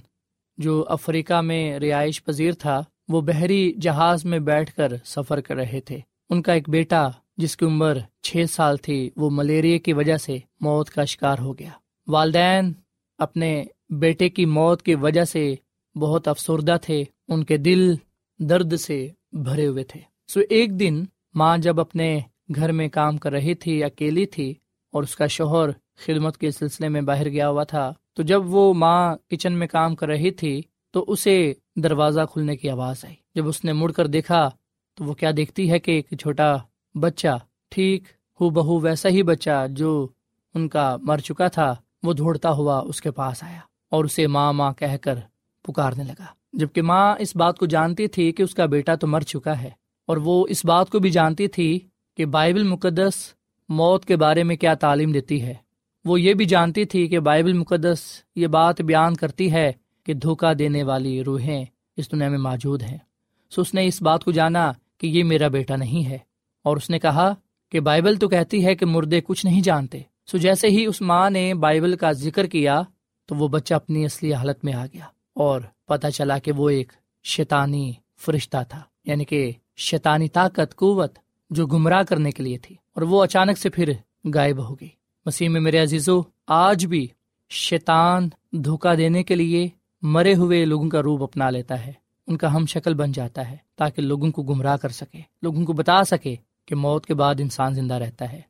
جو 0.58 0.86
افریقہ 0.88 1.42
میں 1.42 1.80
رہائش 1.80 2.24
پذیر 2.24 2.54
تھا، 2.54 2.82
وہ 3.08 3.22
بحری 3.22 3.74
جہاز 3.82 4.26
میں 4.26 4.40
بیٹھ 4.40 4.76
کر 4.76 4.92
سفر 5.06 5.42
کر 5.42 5.56
رہے 5.56 5.82
تھے۔ 5.82 6.00
ان 6.30 6.42
کا 6.42 6.54
ایک 6.54 6.70
بیٹا 6.70 7.10
جس 7.40 7.58
کی 7.58 7.66
عمر 7.66 7.98
چھ 8.24 8.44
سال 8.50 8.78
تھی، 8.78 9.10
وہ 9.16 9.30
ملیریا 9.30 9.78
کی 9.78 9.94
وجہ 9.94 10.18
سے 10.18 10.38
موت 10.60 10.90
کا 10.90 11.06
شکار 11.06 11.40
ہو 11.40 11.60
گیا۔ 11.60 11.70
والدین 12.08 12.74
اپنے 13.18 13.64
بیٹے 13.90 14.30
کی 14.30 14.46
موت 14.46 14.82
کی 14.82 14.96
وجہ 14.96 15.24
سے 15.24 15.56
بہت 15.96 16.28
افسردہ 16.28 16.78
تھے، 16.82 17.04
ان 17.28 17.44
کے 17.44 17.58
دل 17.58 17.96
درد 18.40 18.76
سے 18.76 19.08
بھرے 19.32 19.68
ہوئے 19.68 19.84
تھے۔ 19.84 20.00
سو 20.28 20.40
ایک 20.50 20.80
دن 20.80 21.04
ماں 21.34 21.58
جب 21.58 21.80
اپنے 21.80 22.20
گھر 22.56 22.72
میں 22.72 22.88
کام 22.88 23.18
کر 23.18 23.32
رہی 23.32 23.56
تھی، 23.56 23.84
اکیلی 23.84 24.26
تھی 24.26 24.54
اور 24.94 25.04
اس 25.04 25.16
کا 25.16 25.28
شوہر 25.28 25.70
خدمت 25.98 26.38
کے 26.38 26.52
سلسلے 26.52 26.90
میں 26.90 27.02
باہر 27.02 27.30
گیا 27.30 27.50
ہوا 27.50 27.64
تھا، 27.64 27.94
تو 28.14 28.24
جب 28.24 28.54
وہ 28.54 28.74
ماں 28.74 29.16
کچن 29.28 29.54
میں 29.54 29.68
کام 29.68 29.96
کر 29.96 30.08
رہی 30.08 30.32
تھی، 30.32 30.62
تو 30.92 31.06
اسے 31.08 31.54
دروازہ 31.76 32.22
کھلنے 32.34 32.56
کی 32.56 32.70
آواز 32.70 33.06
آئی۔ 33.06 33.16
جب 33.36 33.48
اس 33.48 33.66
نے 33.66 33.74
مڑ 33.74 33.92
کر 33.92 34.08
دیکھا، 34.08 34.50
تو 34.94 35.04
وہ 35.04 35.14
کیا 35.14 35.32
دیکھتی 35.38 35.72
ہے 35.72 35.80
کہ 35.80 35.92
ایک 35.92 36.20
چھوٹا 36.20 36.58
بچہ، 36.96 37.38
ٹھیک 37.72 38.04
ہو 38.40 38.50
بہو 38.50 38.80
ویسا 38.80 39.10
ہی 39.10 39.24
بچہ 39.24 39.66
جو 39.70 40.08
ان 40.56 40.68
کا 40.70 40.96
مر 41.02 41.18
چکا 41.18 41.48
تھا، 41.48 41.74
وہ 42.04 42.14
دوڑتا 42.14 42.52
ہوا 42.52 42.80
اس 42.80 43.02
کے 43.02 43.12
پاس 43.12 43.44
آیا 43.44 43.60
اور 43.92 44.06
اسے 44.06 44.28
ماں 44.28 44.52
ماں 44.54 44.72
کہہ 44.74 44.98
کر 45.02 45.20
پکارنے 45.66 46.04
لگا۔ 46.04 46.26
جبکہ 46.54 46.82
ماں 46.82 47.16
اس 47.20 47.36
بات 47.36 47.58
کو 47.60 47.66
جانتی 47.66 48.08
تھی 48.08 48.32
کہ 48.32 48.44
اس 48.44 48.54
کا 48.56 48.66
بیٹا 48.66 48.96
تو 48.96 49.08
مر 49.08 49.22
چکا 49.22 49.62
ہے، 49.62 49.70
اور 50.08 50.18
وہ 50.18 50.46
اس 50.50 50.66
بات 50.66 50.90
کو 50.90 51.00
بھی 51.00 51.10
جانتی 51.10 51.48
تھی 51.48 51.80
کہ 52.18 52.26
بائبل 52.26 52.64
مقدس 52.64 53.16
موت 53.70 54.06
کے 54.06 54.16
بارے 54.16 54.44
میں 54.44 54.56
کیا 54.56 54.74
تعلیم 54.74 55.12
دیتی 55.12 55.42
ہے۔ 55.42 55.54
وہ 56.06 56.20
یہ 56.22 56.34
بھی 56.34 56.46
جانتی 56.46 56.86
تھی 56.86 57.08
کہ 57.08 57.20
بائبل 57.20 57.54
مقدس 57.54 58.00
یہ 58.36 58.48
بات 58.48 58.82
بیان 58.82 59.16
کرتی 59.16 59.52
ہے 59.52 59.72
کہ 60.08 60.14
دھوکہ 60.14 60.54
دینے 60.54 60.84
والی 60.84 61.24
روحیں 61.24 61.66
اس 61.98 62.12
دنیا 62.12 62.30
میں 62.30 62.38
موجود 62.40 62.82
ہیں۔ 62.82 62.98
سو 63.52 63.62
اس 63.62 63.74
نے 63.74 63.86
اس 63.88 64.02
بات 64.02 64.24
کو 64.24 64.32
جانا 64.32 64.72
کہ 64.98 65.08
یہ 65.08 65.24
میرا 65.24 65.48
بیٹا 65.48 65.76
نہیں 65.76 66.06
ہے۔ 66.06 66.18
اور 66.64 66.78
اس 66.78 66.90
نے 66.90 67.00
کہا 67.00 67.34
کہ 67.72 67.80
بائبل 67.80 68.16
تو 68.16 68.28
کہتی 68.28 68.66
ہے 68.66 68.76
کہ 68.76 68.86
مردے 68.86 69.22
کچھ 69.22 69.46
نہیں 69.46 69.62
جانتے۔ 69.62 70.00
سو 70.32 70.38
جیسے 70.38 70.68
ہی 70.68 70.86
اس 70.86 71.02
ماں 71.02 71.30
نے 71.30 71.54
بائبل 71.54 71.96
کا 71.96 72.12
ذکر 72.12 72.46
کیا 72.46 72.82
تو 73.26 73.36
وہ 73.36 73.48
بچہ 73.48 73.74
اپنی 73.74 74.06
اصلی 74.06 74.34
حالت 74.34 74.66
میں 74.66 74.74
آ 74.74 74.86
گیا 74.86 75.06
اور 75.34 75.62
پتا 75.88 76.12
چلا 76.12 76.38
کہ 76.38 76.52
وہ 76.52 76.70
ایک 76.70 76.94
شیطانی 77.24 77.94
فرشتہ 78.18 78.58
تھا 78.70 78.82
یعنی 79.06 79.26
کہ 79.26 79.52
شیطانی 79.78 80.28
طاقت، 80.28 80.76
قوت 80.76 81.20
جو 81.50 81.68
گمراہ 81.68 82.04
کرنے 82.04 82.32
کے 82.32 82.44
لیے 82.44 82.58
تھی۔ 82.58 82.76
اور 82.76 83.02
وہ 83.02 83.24
اچانک 83.24 83.58
سے 83.58 83.70
پھر 83.70 83.94
غائب 84.34 84.70
ہو 84.70 84.76
گئی۔ 84.76 84.90
مسیح 85.26 85.50
میں 85.50 85.62
میرے 85.62 85.80
عزیزو، 85.80 86.22
آج 86.48 86.86
بھی 86.86 87.08
شیطان 87.50 88.30
دھوکہ 88.52 88.96
دینے 88.96 89.24
کے 89.24 89.36
لیے 89.36 89.68
مرے 90.02 90.36
ہوئے 90.36 90.66
لوگوں 90.66 90.90
کا 90.90 91.02
روپ 91.02 91.24
اپنا 91.24 91.50
لیتا 91.50 91.86
ہے۔ 91.86 91.94
ان 92.28 92.38
کا 92.38 92.56
ہم 92.56 92.66
شکل 92.66 92.94
بن 92.94 93.12
جاتا 93.12 93.52
ہے 93.52 93.58
تاکہ 93.76 94.02
لوگوں 94.02 94.32
کو 94.32 94.44
گمراہ 94.44 94.78
کر 94.78 94.90
سکے، 94.90 95.22
لوگوں 95.42 95.66
کو 95.66 95.74
بتا 95.74 96.04
سکے 96.04 96.36
کہ 96.70 96.76
موت 96.76 97.06
کے 97.06 97.14
بعد 97.14 97.36
انسان 97.40 97.74
زندہ 97.74 97.94
رہتا 97.94 98.34
ہے۔ 98.34 98.42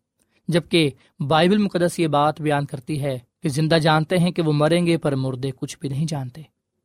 جبکہ 0.47 0.89
بائبل 1.19 1.58
مقدس 1.58 1.99
یہ 1.99 2.08
بات 2.08 2.41
بیان 2.41 2.65
کرتی 2.65 3.03
ہے 3.03 3.19
کہ 3.43 3.49
زندہ 3.49 3.75
جانتے 3.75 4.17
ہیں 4.17 4.32
کہ 4.32 4.41
وہ 4.41 4.53
مریں 4.53 4.86
گے 4.86 4.97
پر 4.97 5.15
مردے 5.15 5.51
کچھ 5.55 5.77
بھی 5.79 5.89
نہیں 5.89 6.05
جانتے۔ 6.05 6.41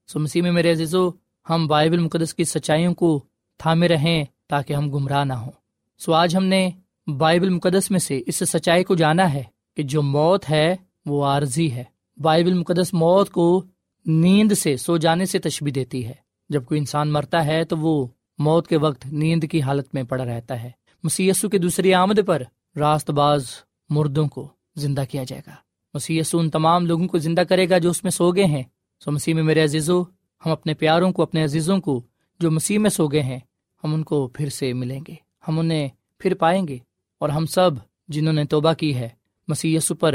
سو 0.07 0.19
مسیح 0.19 0.43
میں 0.43 0.53
میرے 0.53 0.73
عزیزو، 0.73 1.11
ہم 1.51 1.67
بائبل 1.67 1.99
مقدس 1.99 2.35
کی 2.35 2.45
سچائیوں 2.45 2.95
کو 2.95 3.25
تھامے 3.59 3.89
رہیں 3.89 4.25
تاکہ 4.47 4.73
ہم 4.73 4.91
گمراہ 4.91 5.25
نہ 5.25 5.33
ہوں۔ 5.33 5.53
سو 5.99 6.13
آج 6.13 6.37
ہم 6.37 6.45
نے 6.45 6.71
بائبل 7.07 7.49
مقدس 7.49 7.91
میں 7.91 7.99
سے 7.99 8.23
اس 8.27 8.37
سچائی 8.37 8.85
کو 8.85 8.95
جانا 8.95 9.33
ہے 9.33 9.43
کہ 9.77 9.83
جو 9.83 10.03
موت 10.03 10.51
ہے 10.51 10.77
وہ 11.07 11.25
عارضی 11.25 11.73
ہے۔ 11.73 11.85
بائبل 12.17 12.55
مقدس 12.55 12.95
موت 12.95 13.31
کو 13.31 13.65
نیند 14.07 14.53
سے، 14.53 14.77
سو 14.77 14.97
جانے 14.97 15.25
سے 15.25 15.39
تشبی 15.39 15.71
دیتی 15.71 16.07
ہے۔ 16.07 16.15
جب 16.49 16.65
کوئی 16.65 16.81
انسان 16.81 17.13
مرتا 17.13 17.45
ہے 17.45 17.65
تو 17.65 17.79
وہ 17.79 18.07
موت 18.39 18.69
کے 18.69 18.77
وقت 18.77 19.07
نیند 19.07 19.45
کی 19.51 19.63
حالت 19.63 19.95
میں 19.95 20.03
پڑا 20.03 20.25
رہتا 20.25 20.63
ہے۔ 20.63 20.71
مسیسو 21.05 21.49
کی 21.49 21.59
دوسری 21.59 21.95
آمد 21.95 22.21
پر 22.27 22.43
راست 22.77 23.11
باز 23.11 23.47
مردوں 23.89 24.29
کو 24.29 24.49
زندہ 24.77 25.05
کیا 25.11 25.25
جائے 25.25 25.43
گا۔ 25.47 25.55
مسیسو 25.95 26.39
ان 26.39 26.51
تمام 26.51 26.87
لوگوں 26.87 27.09
کو 27.09 27.19
زندہ 27.19 27.41
کرے 27.41 27.69
گا 27.71 27.79
جو 27.79 27.91
اس 27.91 28.03
میں 28.03 28.11
سو 28.11 28.31
گئے 28.31 28.45
ہیں۔ 28.45 28.63
سو 29.05 29.11
مسیح 29.11 29.35
میں 29.35 29.43
میرے 29.43 29.65
عزیزو، 29.65 30.03
ہم 30.47 30.51
اپنے 30.51 30.75
پیاروں 30.75 31.13
کو، 31.13 31.23
اپنے 31.23 31.45
عزیزوں 31.45 31.79
کو 31.79 32.03
جو 32.41 32.51
مسیح 32.51 32.79
میں 32.79 32.91
سو 32.91 33.07
گئے 33.07 33.23
ہیں، 33.23 33.39
ہم 33.85 33.95
ان 33.95 34.03
کو 34.03 34.29
پھر 34.29 34.49
سے 34.49 34.73
ملیں 34.73 35.01
گے۔ 35.09 35.15
ہم 35.49 35.59
انہیں 35.59 35.89
پھر 36.19 36.35
پائیں 36.35 36.69
گے۔ 36.69 36.79
اور 37.21 37.29
ہم 37.29 37.47
سب 37.47 37.71
جنہوں 38.09 38.35
نے 38.35 38.45
توبہ 38.45 38.73
کی 38.73 38.97
ہے 38.97 39.09
مسی 39.49 39.79
پر 40.01 40.15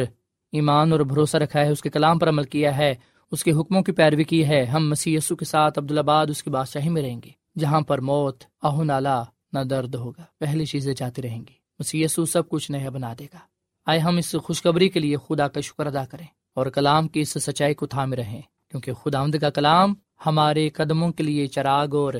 ایمان 0.51 0.91
اور 0.91 0.99
بھروسہ 0.99 1.37
رکھا 1.37 1.59
ہے، 1.59 1.69
اس 1.69 1.81
کے 1.81 1.89
کلام 1.89 2.19
پر 2.19 2.29
عمل 2.29 2.43
کیا 2.43 2.77
ہے، 2.77 2.95
اس 3.31 3.43
کے 3.43 3.51
حکموں 3.51 3.81
کی 3.81 3.91
پیروی 3.91 4.23
کی 4.23 4.45
ہے۔ 4.47 4.65
ہم 4.65 4.89
مسی 4.89 5.17
کے 5.39 5.45
ساتھ 5.45 5.79
عبدالآباد، 5.79 6.27
اس 6.27 6.43
کی 6.43 6.49
بادشاہی 6.49 6.89
میں 6.89 7.01
رہیں 7.01 7.19
گے، 7.25 7.29
جہاں 7.59 7.81
پر 7.81 8.01
موت 8.01 8.43
اہ 8.61 8.83
نالا 8.83 9.23
نہ 9.53 9.59
درد 9.59 9.95
ہوگا، 9.95 10.23
پہلی 10.37 10.65
چیزیں 10.65 10.93
جاتی 10.93 11.21
رہیں 11.21 11.39
گی۔ 11.39 11.53
مسی 11.79 12.07
سب 12.07 12.49
کچھ 12.49 12.71
نیا 12.71 12.89
بنا 12.89 13.13
دے 13.19 13.25
گا۔ 13.25 13.37
آئے 13.85 13.99
ہم 13.99 14.17
اس 14.17 14.35
خوشخبری 14.43 14.89
کے 14.89 14.99
لیے 14.99 15.15
خدا 15.17 15.47
کا 15.47 15.61
شکر 15.61 15.85
ادا 15.85 16.05
کریں 16.05 16.25
اور 16.55 16.67
کلام 16.67 17.07
کی 17.07 17.19
اس 17.19 17.29
سچائی 17.29 17.73
کو 17.73 17.87
تھام 17.87 18.13
رہیں، 18.13 18.41
کیونکہ 18.71 18.93
خدا 18.93 19.19
آمد 19.19 19.35
کا 19.41 19.49
کلام 19.49 19.93
ہمارے 20.25 20.69
قدموں 20.69 21.11
کے 21.11 21.23
لیے 21.23 21.47
چراغ 21.47 21.95
اور 21.95 22.13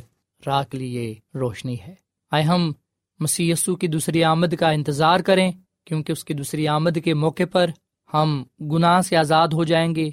راہ 0.45 0.63
کے 0.69 0.77
لیے 0.77 1.15
روشنی 1.35 1.77
ہے۔ 1.87 1.95
آئے 2.31 2.43
ہم 2.43 2.71
مسی 3.19 3.53
کی 3.81 3.87
دوسری 3.87 4.23
آمد 4.23 4.55
کا 4.59 4.69
انتظار 4.69 5.19
کریں، 5.19 5.51
کیونکہ 5.85 6.11
اس 6.11 6.23
کی 6.23 6.33
دوسری 6.33 6.67
آمد 6.67 6.97
کے 7.03 7.13
موقع 7.13 7.43
پر 7.51 7.69
ہم 8.13 8.43
گناہ 8.61 9.01
سے 9.01 9.17
آزاد 9.17 9.47
ہو 9.47 9.63
جائیں 9.63 9.95
گے، 9.95 10.09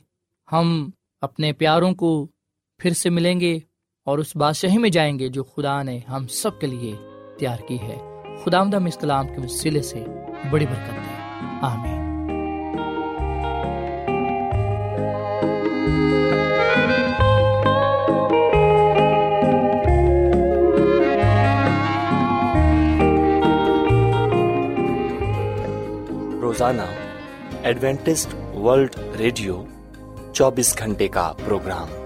ہم 0.52 0.90
اپنے 1.20 1.52
پیاروں 1.52 1.94
کو 1.94 2.26
پھر 2.78 2.92
سے 2.92 3.10
ملیں 3.10 3.40
گے 3.40 3.58
اور 4.06 4.18
اس 4.18 4.36
بادشاہی 4.36 4.78
میں 4.78 4.90
جائیں 4.90 5.18
گے 5.18 5.28
جو 5.28 5.44
خدا 5.44 5.82
نے 5.82 6.00
ہم 6.08 6.26
سب 6.26 6.60
کے 6.60 6.66
لیے 6.66 6.96
تیار 7.38 7.56
کی 7.68 7.78
ہے۔ 7.80 7.96
خدا 8.44 8.60
آمدم 8.60 8.84
اس 8.84 8.96
کلام 8.96 9.28
کے 9.28 9.40
وسیلے 9.40 9.82
سے 9.82 10.04
بڑی 10.50 10.66
برکت 10.66 10.92
دے۔ 10.92 11.14
آمین۔ 11.62 11.96
روزانہ 26.42 26.82
ایڈوینٹسٹ 27.62 28.56
ورلڈ 28.56 28.96
ریڈیو 29.18 29.64
چوبیس 30.32 30.78
گھنٹے 30.78 31.08
کا 31.08 31.32
پروگرام۔ 31.44 32.05